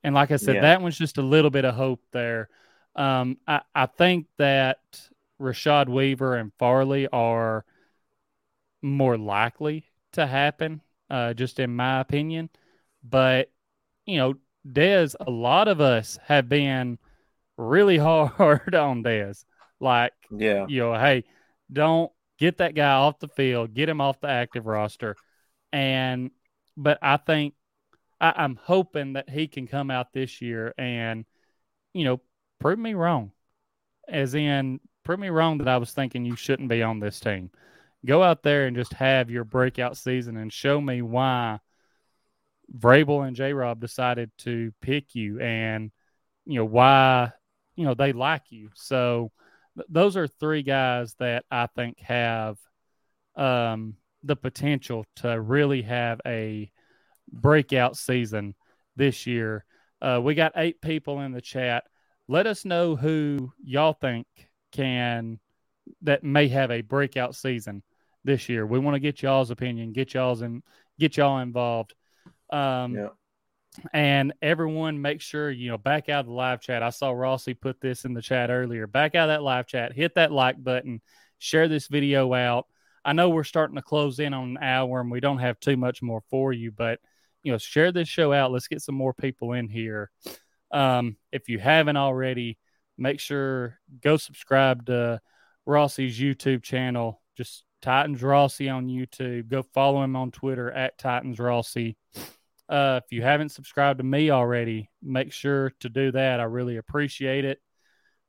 [0.02, 0.60] And like I said, yeah.
[0.62, 2.48] that one's just a little bit of hope there.
[2.94, 4.78] Um, I, I think that
[5.40, 7.64] Rashad Weaver and Farley are
[8.82, 10.80] more likely to happen,
[11.10, 12.50] uh, just in my opinion.
[13.02, 13.50] But,
[14.06, 14.34] you know,
[14.66, 16.98] Dez, a lot of us have been
[17.56, 19.44] really hard on Dez.
[19.80, 21.24] Like, yeah, you know, hey,
[21.72, 25.16] don't get that guy off the field, get him off the active roster.
[25.72, 26.30] And,
[26.76, 27.54] but I think
[28.20, 31.24] I, I'm hoping that he can come out this year and,
[31.92, 32.20] you know,
[32.60, 33.32] prove me wrong.
[34.08, 37.50] As in, prove me wrong that I was thinking you shouldn't be on this team.
[38.04, 41.58] Go out there and just have your breakout season and show me why
[42.76, 45.90] Vrabel and J Rob decided to pick you and,
[46.44, 47.32] you know, why,
[47.76, 48.70] you know, they like you.
[48.74, 49.30] So,
[49.88, 52.56] those are three guys that I think have
[53.36, 56.70] um, the potential to really have a
[57.30, 58.54] breakout season
[58.96, 59.64] this year.
[60.00, 61.84] Uh, we got eight people in the chat.
[62.26, 64.26] Let us know who y'all think
[64.72, 65.38] can
[66.02, 67.82] that may have a breakout season
[68.24, 68.66] this year.
[68.66, 70.62] We want to get y'all's opinion, get y'all's and
[70.98, 71.94] get y'all involved.
[72.50, 73.08] Um, yeah
[73.92, 76.82] and everyone make sure you know back out of the live chat.
[76.82, 78.86] I saw rossi put this in the chat earlier.
[78.86, 79.92] Back out of that live chat.
[79.92, 81.00] Hit that like button.
[81.38, 82.66] Share this video out.
[83.04, 85.76] I know we're starting to close in on an hour and we don't have too
[85.76, 86.98] much more for you but
[87.42, 88.52] you know share this show out.
[88.52, 90.10] Let's get some more people in here.
[90.70, 92.58] Um, if you haven't already
[92.98, 95.20] make sure go subscribe to
[95.66, 97.20] rossi's youtube channel.
[97.36, 99.48] Just titans rossi on youtube.
[99.48, 101.96] Go follow him on twitter at titans rossi
[102.68, 106.40] uh, if you haven't subscribed to me already, make sure to do that.
[106.40, 107.60] I really appreciate it.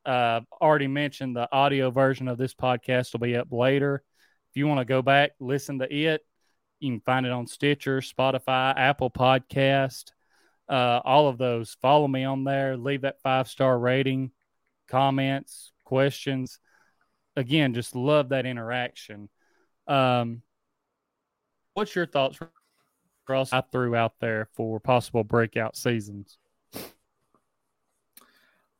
[0.06, 4.04] Uh, already mentioned the audio version of this podcast will be up later.
[4.52, 6.22] If you want to go back, listen to it,
[6.80, 10.12] you can find it on Stitcher, Spotify, Apple Podcast,
[10.70, 11.76] uh, all of those.
[11.82, 12.78] Follow me on there.
[12.78, 14.32] Leave that five star rating,
[14.88, 16.60] comments, questions.
[17.36, 19.30] Again, just love that interaction.
[19.88, 20.42] Um,
[21.74, 22.40] what's your thoughts
[23.36, 26.38] else I threw out there for possible breakout seasons?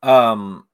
[0.04, 0.68] Um,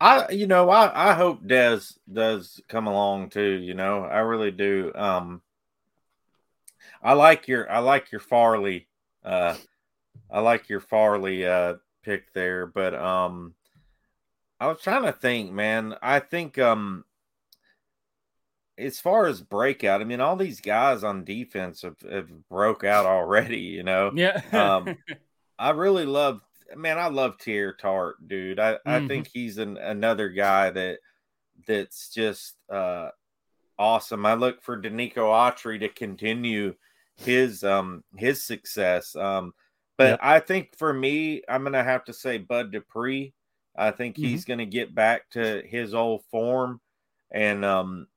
[0.00, 3.60] I you know I I hope Dez does come along too.
[3.62, 4.92] You know I really do.
[4.94, 5.42] Um,
[7.02, 8.88] I like your I like your Farley.
[9.24, 9.56] Uh,
[10.30, 13.54] I like your Farley uh pick there, but um,
[14.60, 15.96] I was trying to think, man.
[16.02, 17.04] I think um
[18.76, 23.06] as far as breakout, I mean, all these guys on defense have, have broke out
[23.06, 23.60] already.
[23.60, 24.40] You know, yeah.
[24.52, 24.96] um,
[25.58, 26.40] I really love,
[26.76, 26.98] man.
[26.98, 28.58] I love Teair Tart, dude.
[28.58, 28.88] I, mm-hmm.
[28.88, 30.98] I think he's an, another guy that
[31.66, 33.10] that's just uh,
[33.78, 34.26] awesome.
[34.26, 36.74] I look for Denico Autry to continue
[37.16, 39.14] his um his success.
[39.14, 39.52] Um,
[39.96, 40.20] but yep.
[40.22, 43.32] I think for me, I'm gonna have to say Bud Dupree.
[43.76, 44.24] I think mm-hmm.
[44.24, 46.80] he's gonna get back to his old form,
[47.30, 48.08] and um,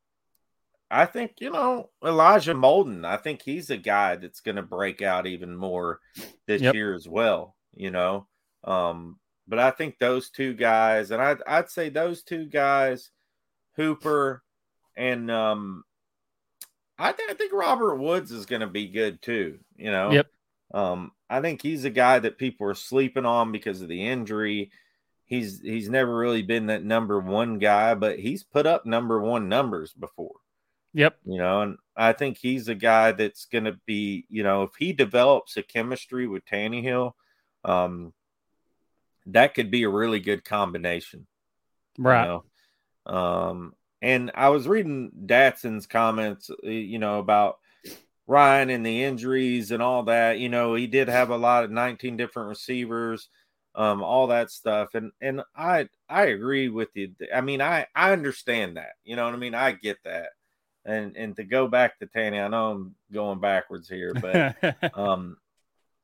[0.90, 5.02] I think, you know, Elijah Molden, I think he's a guy that's going to break
[5.02, 6.00] out even more
[6.46, 6.74] this yep.
[6.74, 8.28] year as well, you know.
[8.64, 13.12] Um, but I think those two guys, and I'd, I'd say those two guys,
[13.76, 14.44] Hooper
[14.96, 15.84] and um,
[16.98, 20.12] I, th- I think Robert Woods is going to be good too, you know.
[20.12, 20.28] Yep.
[20.74, 24.72] Um, I think he's a guy that people are sleeping on because of the injury.
[25.26, 29.50] He's he's never really been that number one guy, but he's put up number one
[29.50, 30.36] numbers before.
[30.94, 31.18] Yep.
[31.26, 34.72] You know, and I think he's a guy that's going to be, you know, if
[34.78, 37.14] he develops a chemistry with Tannehill,
[37.64, 38.14] um,
[39.28, 41.28] that could be a really good combination.
[41.98, 42.24] Right.
[42.24, 42.28] You
[43.08, 43.14] know?
[43.14, 47.58] Um, and I was reading Datson's comments, uh, you know, about
[48.28, 50.40] Ryan and the injuries and all that.
[50.40, 53.30] You know, he did have a lot of 19 different receivers,
[53.76, 54.94] um, all that stuff.
[54.94, 57.14] And and I I agree with you.
[57.34, 58.94] I mean, I I understand that.
[59.04, 59.56] You know what I mean?
[59.56, 60.30] I get that
[60.88, 64.56] and and to go back to Tanny, I know I'm going backwards here, but
[64.98, 65.38] um,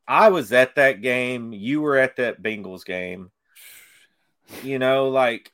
[0.07, 1.53] I was at that game.
[1.53, 3.31] You were at that Bengals game.
[4.61, 5.51] You know, like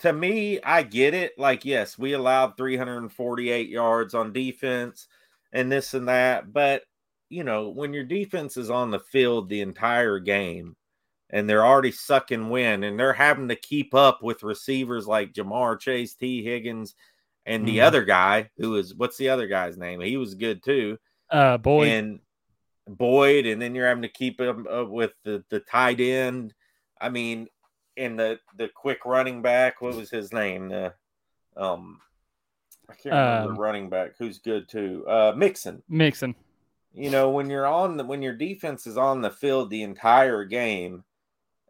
[0.00, 1.38] to me, I get it.
[1.38, 5.08] Like, yes, we allowed 348 yards on defense
[5.52, 6.82] and this and that, but
[7.28, 10.76] you know, when your defense is on the field the entire game
[11.30, 15.80] and they're already sucking wind and they're having to keep up with receivers like Ja'Marr
[15.80, 16.94] Chase, Tee Higgins,
[17.46, 17.82] and the mm.
[17.82, 20.00] other guy who is what's the other guy's name?
[20.00, 20.98] He was good too.
[21.30, 22.20] Uh, Boyd and
[22.88, 26.52] Boyd, and then you're having to keep him up with the the tight end.
[27.00, 27.48] I mean,
[27.96, 30.68] in the the quick running back, what was his name?
[30.68, 30.92] The
[31.56, 32.00] um,
[32.88, 35.04] I can't remember um, the running back who's good too.
[35.08, 35.82] Uh, Mixon.
[35.88, 36.34] Mixon.
[36.92, 40.44] You know, when you're on the when your defense is on the field the entire
[40.44, 41.04] game,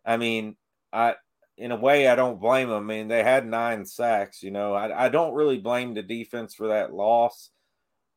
[0.04, 0.56] I mean,
[0.92, 1.16] I
[1.56, 2.84] in a way I don't blame them.
[2.90, 4.42] I mean, they had nine sacks.
[4.42, 7.50] You know, I I don't really blame the defense for that loss.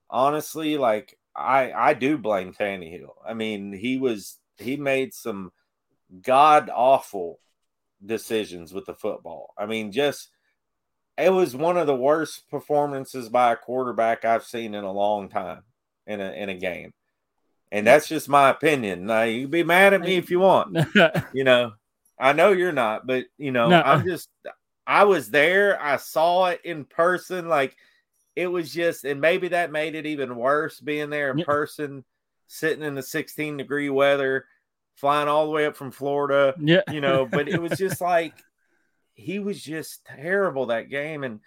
[0.09, 3.13] Honestly, like I I do blame Tannehill.
[3.25, 5.51] I mean, he was he made some
[6.21, 7.39] god awful
[8.05, 9.53] decisions with the football.
[9.57, 10.29] I mean, just
[11.17, 15.29] it was one of the worst performances by a quarterback I've seen in a long
[15.29, 15.63] time
[16.07, 16.93] in a in a game.
[17.71, 19.05] And that's just my opinion.
[19.05, 20.75] Now you can be mad at me if you want.
[21.33, 21.73] you know,
[22.19, 23.81] I know you're not, but you know, no.
[23.81, 24.29] I'm just
[24.85, 27.77] I was there, I saw it in person, like
[28.35, 32.03] it was just, and maybe that made it even worse being there in person,
[32.47, 34.45] sitting in the 16 degree weather,
[34.95, 36.55] flying all the way up from Florida.
[36.59, 36.81] Yeah.
[36.91, 38.33] You know, but it was just like
[39.13, 41.23] he was just terrible that game.
[41.23, 41.41] And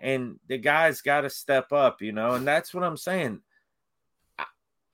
[0.00, 3.40] and the guys got to step up, you know, and that's what I'm saying.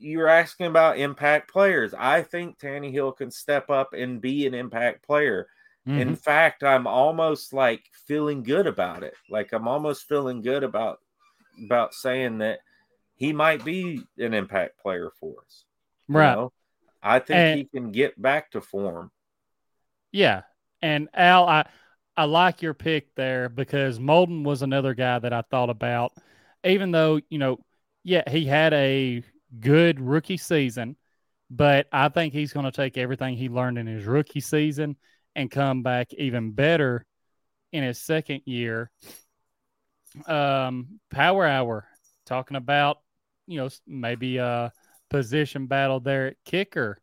[0.05, 1.95] You're asking about impact players.
[1.95, 5.49] I think Tannehill can step up and be an impact player.
[5.89, 5.99] Mm-hmm.
[5.99, 9.15] In fact, I'm almost like feeling good about it.
[9.31, 11.01] Like I'm almost feeling good about
[11.65, 12.61] about saying that
[13.17, 15.65] he might be an impact player for us.
[16.09, 16.35] Right.
[16.35, 16.53] Know?
[17.03, 19.11] I think and, he can get back to form.
[20.13, 20.43] Yeah.
[20.83, 21.67] And Al, I
[22.17, 26.13] I like your pick there because Molden was another guy that I thought about.
[26.63, 27.59] Even though, you know,
[28.05, 29.23] yeah, he had a
[29.61, 30.97] good rookie season,
[31.51, 34.97] but I think he's going to take everything he learned in his rookie season
[35.35, 37.05] and come back even better
[37.73, 38.91] in his second year
[40.27, 41.87] um, Power Hour
[42.27, 42.99] talking about
[43.47, 44.73] you know maybe a
[45.11, 47.01] position battle there at kicker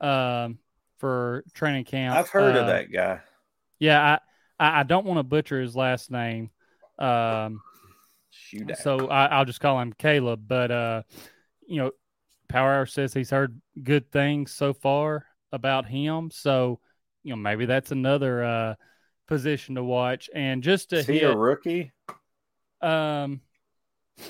[0.00, 0.58] um,
[0.98, 2.16] for training camp.
[2.16, 3.20] I've heard uh, of that guy.
[3.78, 4.18] Yeah,
[4.58, 6.50] I I don't want to butcher his last name.
[6.98, 7.60] Um,
[8.82, 10.44] so I, will just call him Caleb.
[10.46, 11.02] But uh,
[11.66, 11.90] you know,
[12.48, 16.30] Power Hour says he's heard good things so far about him.
[16.30, 16.80] So
[17.22, 18.74] you know, maybe that's another uh,
[19.26, 20.30] position to watch.
[20.32, 21.90] And just to Is hit, he a rookie?
[22.80, 23.40] Um,
[24.18, 24.22] I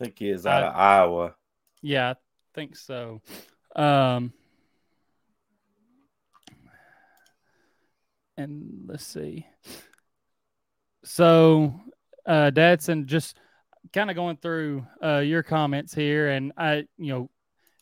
[0.00, 1.34] think he is out I, of Iowa.
[1.80, 2.14] Yeah, I
[2.54, 3.20] think so.
[3.76, 4.32] Um,
[8.36, 9.46] and let's see.
[11.04, 11.80] So,
[12.26, 13.38] uh, Dadson, just
[13.94, 17.30] kind of going through uh, your comments here, and I, you know,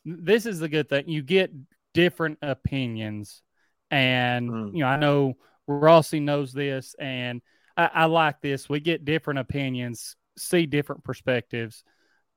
[0.05, 1.09] this is the good thing.
[1.09, 1.51] You get
[1.95, 3.43] different opinions,
[3.91, 4.73] and mm.
[4.75, 5.35] you know, I know
[5.67, 7.41] Rossi knows this, and
[7.77, 8.69] I, I, like this.
[8.69, 11.83] We get different opinions, see different perspectives.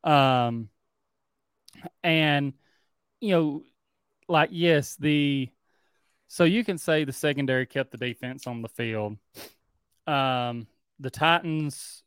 [0.04, 0.70] Um,
[2.04, 2.54] and,
[3.20, 3.64] you know,
[4.30, 5.50] like, yes, the,
[6.28, 9.18] so you can say the secondary kept the defense on the field.
[10.08, 10.68] Um,
[11.00, 12.04] the Titans,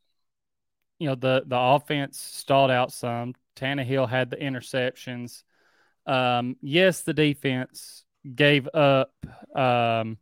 [0.99, 3.33] you know, the, the offense stalled out some.
[3.55, 5.43] Tannehill had the interceptions.
[6.05, 8.03] Um, yes, the defense
[8.35, 9.13] gave up
[9.55, 10.17] um,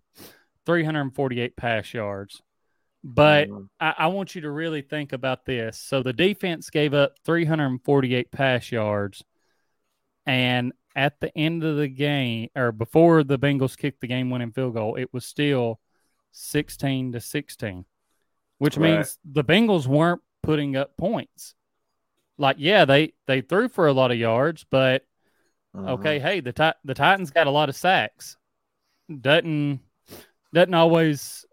[0.65, 2.41] 348 pass yards.
[3.03, 3.63] But mm-hmm.
[3.79, 5.77] I, I, want you to really think about this.
[5.77, 9.23] So the defense gave up 348 pass yards,
[10.25, 14.73] and at the end of the game, or before the Bengals kicked the game-winning field
[14.73, 15.79] goal, it was still
[16.31, 17.85] 16 to 16,
[18.57, 18.95] which right.
[18.95, 21.53] means the Bengals weren't putting up points.
[22.37, 25.03] Like, yeah, they they threw for a lot of yards, but
[25.75, 25.89] mm-hmm.
[25.89, 28.37] okay, hey, the the Titans got a lot of sacks.
[29.09, 29.81] Doesn't
[30.53, 31.45] doesn't always,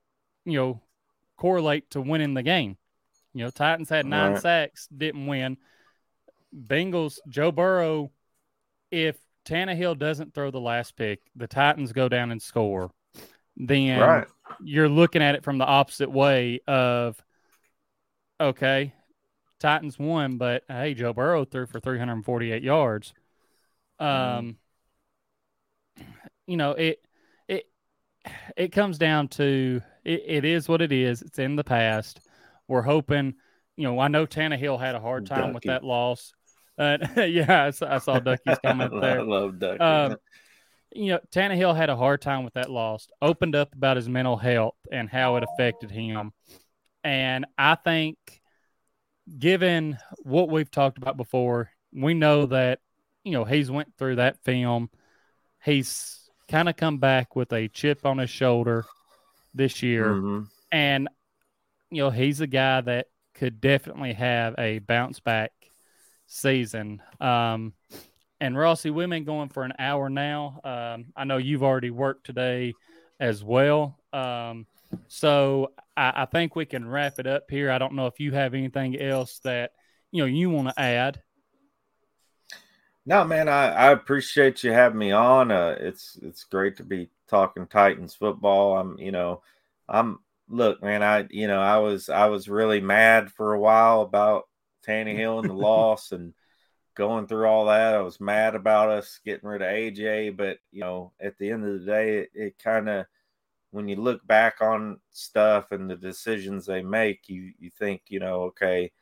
[0.45, 0.81] you know,
[1.37, 2.77] correlate to winning the game.
[3.33, 4.41] You know, Titans had nine right.
[4.41, 5.57] sacks, didn't win.
[6.57, 8.13] Bengals, Joe Burrow,
[8.93, 12.93] if Tannehill doesn't throw the last pick, the Titans go down and score.
[13.57, 14.29] Then right.
[14.63, 17.21] you're looking at it from the opposite way of,
[18.41, 18.93] okay,
[19.61, 23.15] Titans won, but hey, Joe Burrow threw for 348 yards.
[23.99, 24.57] Um,
[25.99, 26.05] mm.
[26.47, 27.05] you know, it
[27.49, 27.65] it
[28.57, 31.23] it comes down to it, it is what it is.
[31.23, 32.21] It's in the past.
[32.69, 33.35] We're hoping,
[33.77, 35.55] you know, I know Tannehill had a hard time Ducky.
[35.55, 36.33] with that loss.
[36.79, 39.21] Uh, yeah, I saw, I saw Ducky's comment there.
[39.21, 39.81] I love Ducky.
[39.81, 40.17] Um,
[40.95, 44.37] you know, Tannehill had a hard time with that loss, opened up about his mental
[44.37, 46.33] health and how it affected him.
[47.05, 48.17] And I think,
[49.39, 52.81] given what we've talked about before, we know that,
[53.23, 54.91] you know, he's went through that film.
[55.63, 58.85] He's kind of come back with a chip on his shoulder
[59.55, 60.07] this year.
[60.07, 60.43] Mm-hmm.
[60.73, 61.09] And,
[61.91, 65.53] you know, he's a guy that could definitely have a bounce back
[66.27, 67.03] season.
[67.21, 67.75] Um,
[68.41, 70.61] and Rossi, we've been going for an hour now.
[70.65, 72.75] Um, I know you've already worked today
[73.21, 73.99] as well.
[74.13, 74.67] Um,
[75.09, 77.71] so I, I, think we can wrap it up here.
[77.71, 79.73] I don't know if you have anything else that
[80.11, 81.23] you know you want to add.
[83.07, 85.51] No, man, I, I appreciate you having me on.
[85.51, 88.79] Uh, it's it's great to be talking Titans football.
[88.79, 89.43] I'm you know,
[89.89, 90.19] I'm
[90.49, 94.45] look, man, I you know I was I was really mad for a while about
[94.87, 96.33] Tannehill and the loss and
[96.95, 97.95] going through all that.
[97.95, 101.65] I was mad about us getting rid of AJ, but you know, at the end
[101.67, 103.07] of the day, it, it kind of
[103.75, 108.21] when you look back on stuff and the decisions they make, you you think, you
[108.21, 108.93] know, okay,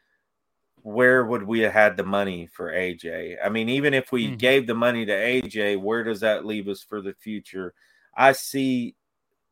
[0.77, 3.37] where would we have had the money for AJ?
[3.45, 4.37] I mean, even if we mm-hmm.
[4.37, 7.75] gave the money to AJ, where does that leave us for the future?
[8.17, 8.97] I see,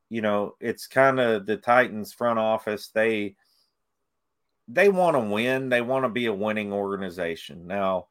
[0.09, 2.89] you know, it's kind of the Titans front office.
[2.89, 3.37] They
[4.69, 5.69] they want to win.
[5.69, 7.67] They want to be a winning organization.
[7.67, 8.07] Now,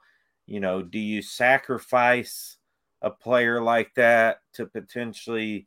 [0.45, 2.57] you know, do you sacrifice
[3.01, 5.65] a player like that to potentially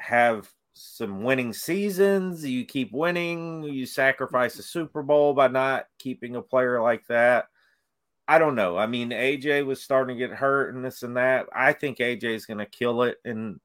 [0.00, 2.44] have some winning seasons?
[2.44, 7.46] You keep winning, you sacrifice a Super Bowl by not keeping a player like that.
[8.26, 8.76] I don't know.
[8.76, 11.46] I mean, AJ was starting to get hurt and this and that.
[11.52, 13.60] I think AJ is going to kill it in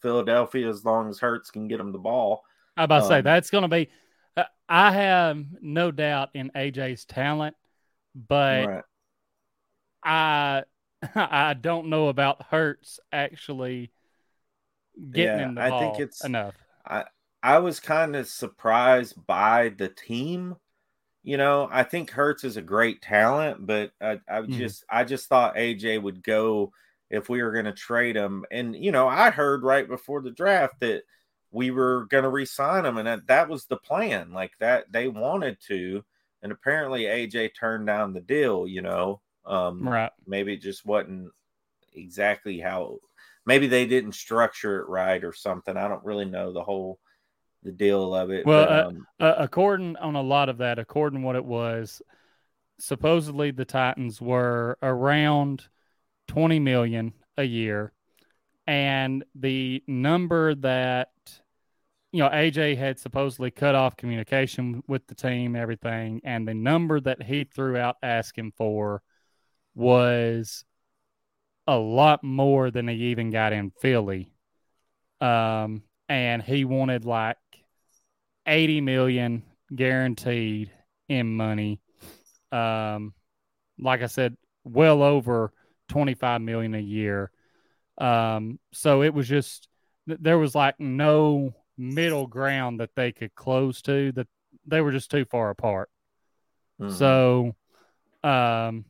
[0.00, 2.44] Philadelphia as long as Hurts can get him the ball.
[2.76, 3.88] I about to um, say that's going to be.
[4.36, 7.56] Uh, I have no doubt in AJ's talent,
[8.14, 8.84] but right.
[10.04, 10.62] I
[11.14, 13.90] I don't know about Hurts actually
[15.10, 16.54] getting yeah, in the I think it's enough.
[16.86, 17.04] I
[17.42, 20.56] I was kind of surprised by the team.
[21.22, 24.56] You know, I think Hurts is a great talent, but I, I mm.
[24.56, 26.72] just I just thought AJ would go
[27.10, 28.44] if we were going to trade him.
[28.50, 31.02] And you know, I heard right before the draft that
[31.50, 34.32] we were going to re-sign him, and that, that was the plan.
[34.32, 36.04] Like that, they wanted to,
[36.42, 38.66] and apparently AJ turned down the deal.
[38.66, 40.10] You know, um, right?
[40.26, 41.30] Maybe it just wasn't
[41.94, 42.98] exactly how.
[43.46, 45.76] Maybe they didn't structure it right or something.
[45.76, 46.98] I don't really know the whole
[47.62, 48.46] the deal of it.
[48.46, 51.44] Well, but, uh, um, uh, uh, according on a lot of that, according what it
[51.44, 52.02] was,
[52.78, 55.68] supposedly the Titans were around
[56.28, 57.92] twenty million a year,
[58.66, 61.10] and the number that
[62.12, 67.00] you know AJ had supposedly cut off communication with the team, everything, and the number
[67.00, 69.02] that he threw out asking for
[69.74, 70.64] was
[71.66, 74.32] a lot more than he even got in Philly.
[75.20, 77.38] Um, and he wanted like
[78.46, 79.42] 80 million
[79.74, 80.70] guaranteed
[81.08, 81.80] in money.
[82.52, 83.14] Um,
[83.78, 85.52] like I said, well over
[85.88, 87.30] 25 million a year.
[87.98, 89.68] Um, so it was just,
[90.06, 94.28] there was like no middle ground that they could close to that
[94.66, 95.90] they were just too far apart.
[96.80, 96.94] Mm-hmm.
[96.94, 97.56] So,
[98.22, 98.84] um,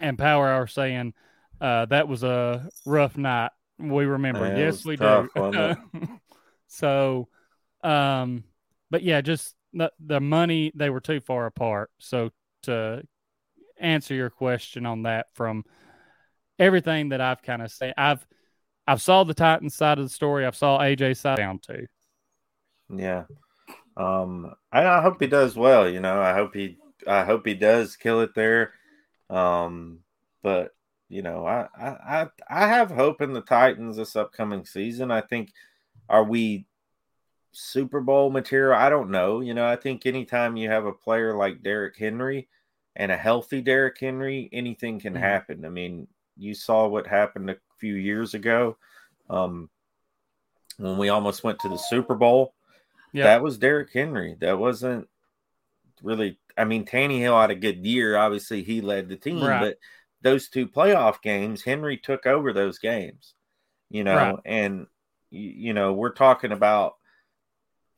[0.00, 1.14] and Power Hour saying
[1.60, 3.50] uh, that was a rough night.
[3.78, 4.46] We remember.
[4.56, 5.74] Yes, we tough, do.
[6.66, 7.28] so,
[7.82, 8.44] um,
[8.90, 11.90] but yeah, just the, the money, they were too far apart.
[11.98, 12.30] So,
[12.64, 13.02] to
[13.78, 15.64] answer your question on that from
[16.58, 18.26] everything that I've kind of seen, I've,
[18.86, 20.44] I've saw the Titans side of the story.
[20.44, 21.86] I've saw AJ side down too.
[22.94, 23.24] Yeah.
[23.96, 25.88] Um, I, I hope he does well.
[25.88, 28.72] You know, I hope he, I hope he does kill it there.
[29.30, 30.00] Um,
[30.42, 30.72] but
[31.10, 35.10] you know, I, I I have hope in the Titans this upcoming season.
[35.10, 35.52] I think
[36.08, 36.66] are we
[37.50, 38.78] Super Bowl material?
[38.78, 39.40] I don't know.
[39.40, 42.48] You know, I think anytime you have a player like Derrick Henry
[42.94, 45.22] and a healthy Derrick Henry, anything can mm-hmm.
[45.22, 45.64] happen.
[45.64, 46.06] I mean,
[46.36, 48.76] you saw what happened a few years ago
[49.28, 49.68] um,
[50.78, 52.54] when we almost went to the Super Bowl.
[53.12, 53.24] Yep.
[53.24, 54.36] That was Derrick Henry.
[54.40, 55.08] That wasn't
[56.04, 58.16] really I mean, Tannehill had a good year.
[58.16, 59.60] Obviously, he led the team, right.
[59.60, 59.78] but
[60.22, 63.34] those two playoff games, Henry took over those games,
[63.88, 64.36] you know, right.
[64.44, 64.86] and,
[65.30, 66.94] you know, we're talking about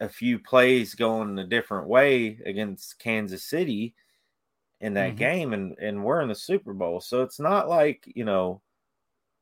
[0.01, 3.95] a few plays going a different way against Kansas City
[4.81, 5.18] in that mm-hmm.
[5.18, 7.01] game, and, and we're in the Super Bowl.
[7.01, 8.61] So it's not like, you know,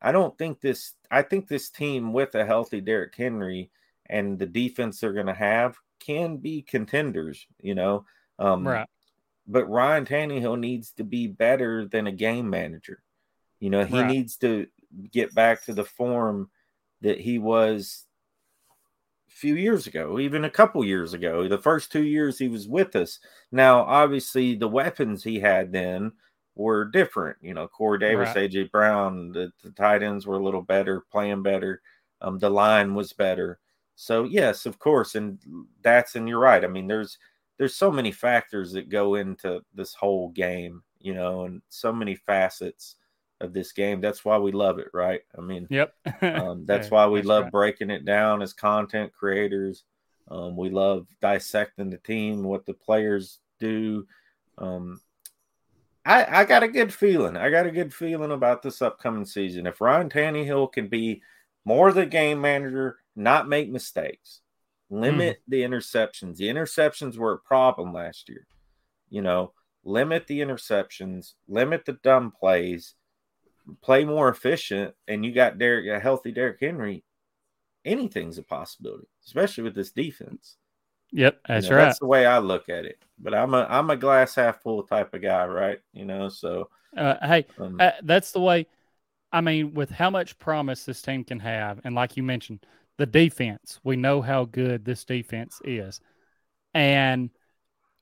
[0.00, 3.70] I don't think this, I think this team with a healthy Derrick Henry
[4.06, 8.04] and the defense they're going to have can be contenders, you know.
[8.38, 8.88] Um, right
[9.50, 13.02] but Ryan Tannehill needs to be better than a game manager.
[13.58, 14.06] You know, he right.
[14.06, 14.66] needs to
[15.10, 16.50] get back to the form
[17.02, 18.06] that he was
[19.28, 21.48] a few years ago, even a couple years ago.
[21.48, 23.18] The first two years he was with us.
[23.50, 26.12] Now, obviously, the weapons he had then
[26.54, 27.38] were different.
[27.40, 28.50] You know, Corey Davis, right.
[28.50, 31.82] AJ Brown, the, the, tight ends were a little better, playing better.
[32.20, 33.58] Um, the line was better.
[33.96, 35.38] So yes, of course, and
[35.82, 36.64] that's and you're right.
[36.64, 37.18] I mean, there's
[37.60, 42.14] there's so many factors that go into this whole game, you know, and so many
[42.14, 42.96] facets
[43.38, 44.00] of this game.
[44.00, 45.20] That's why we love it, right?
[45.36, 45.92] I mean, yep.
[46.22, 47.52] um, that's why we that's love right.
[47.52, 49.84] breaking it down as content creators.
[50.30, 54.06] Um, we love dissecting the team, what the players do.
[54.56, 54.98] Um,
[56.06, 57.36] I, I got a good feeling.
[57.36, 59.66] I got a good feeling about this upcoming season.
[59.66, 61.20] If Ryan Tannehill can be
[61.66, 64.40] more the game manager, not make mistakes,
[64.90, 65.42] limit mm.
[65.48, 66.36] the interceptions.
[66.36, 68.46] The interceptions were a problem last year.
[69.08, 69.52] You know,
[69.84, 72.94] limit the interceptions, limit the dumb plays,
[73.82, 77.04] play more efficient, and you got Derrick a healthy Derrick Henry.
[77.84, 80.56] Anything's a possibility, especially with this defense.
[81.12, 81.84] Yep, that's you know, right.
[81.86, 83.02] That's the way I look at it.
[83.18, 85.78] But I'm a I'm a glass half full type of guy, right?
[85.92, 88.66] You know, so uh, hey, um, uh, that's the way.
[89.32, 92.66] I mean, with how much promise this team can have, and like you mentioned,
[93.00, 96.02] the defense, we know how good this defense is,
[96.74, 97.30] and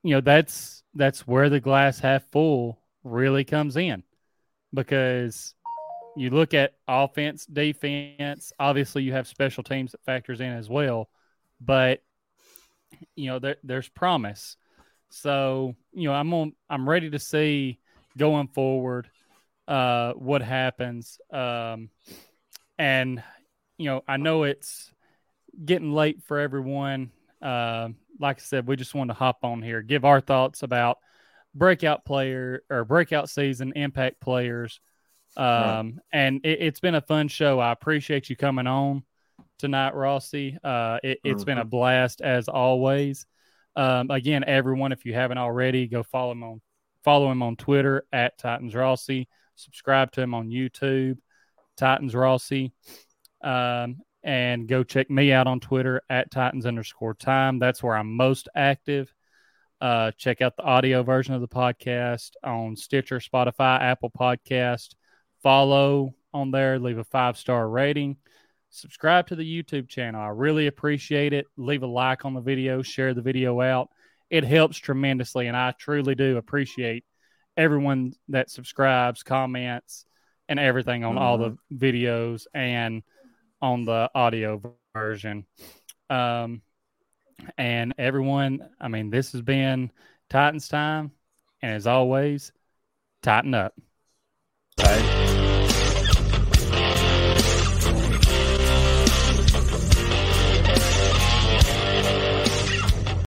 [0.03, 4.03] you know that's that's where the glass half full really comes in,
[4.75, 5.55] because
[6.17, 8.53] you look at offense, defense.
[8.59, 11.09] Obviously, you have special teams that factors in as well,
[11.61, 12.03] but
[13.15, 14.57] you know there, there's promise.
[15.11, 16.55] So you know I'm on.
[16.69, 17.79] I'm ready to see
[18.17, 19.09] going forward
[19.69, 21.21] uh, what happens.
[21.33, 21.91] Um,
[22.81, 23.23] and
[23.79, 24.93] you know I know it's
[25.65, 27.11] getting late for everyone.
[27.41, 30.99] Uh, like I said, we just wanted to hop on here, give our thoughts about
[31.55, 34.81] breakout player or breakout season impact players.
[35.37, 37.61] Um, and it, has been a fun show.
[37.61, 39.05] I appreciate you coming on
[39.59, 40.59] tonight, Rossi.
[40.63, 41.45] Uh, it, has mm-hmm.
[41.45, 41.71] been a mm-hmm.
[41.71, 43.27] blast as always.
[43.77, 46.61] Um, again, everyone, if you haven't already, go follow him on
[47.05, 49.29] follow him on Twitter at Titans Rossi.
[49.55, 51.19] Subscribe to him on YouTube,
[51.77, 52.73] Titans Rossi.
[53.43, 57.59] Um, and go check me out on Twitter at Titans underscore time.
[57.59, 59.13] That's where I'm most active.
[59.81, 64.95] Uh, check out the audio version of the podcast on Stitcher, Spotify, Apple Podcast.
[65.43, 68.17] Follow on there, leave a five star rating
[68.71, 70.21] subscribe to the YouTube channel.
[70.21, 71.47] I really appreciate it.
[71.57, 73.91] Leave a like on the video, share the video out.
[74.31, 77.05] It helps tremendously, and I truly do appreciate
[77.57, 80.05] everyone that subscribes, comments,
[80.49, 81.23] and everything on mm-hmm.
[81.23, 81.77] all the mm-hmm.
[81.77, 83.03] videos and
[83.61, 84.61] on the audio
[84.95, 85.47] version.
[86.11, 86.63] Um,
[87.57, 89.91] and everyone, I mean, this has been
[90.29, 91.13] Titans time,
[91.63, 92.53] and as always,
[93.23, 93.75] Titan Up.
[94.77, 95.18] Bye.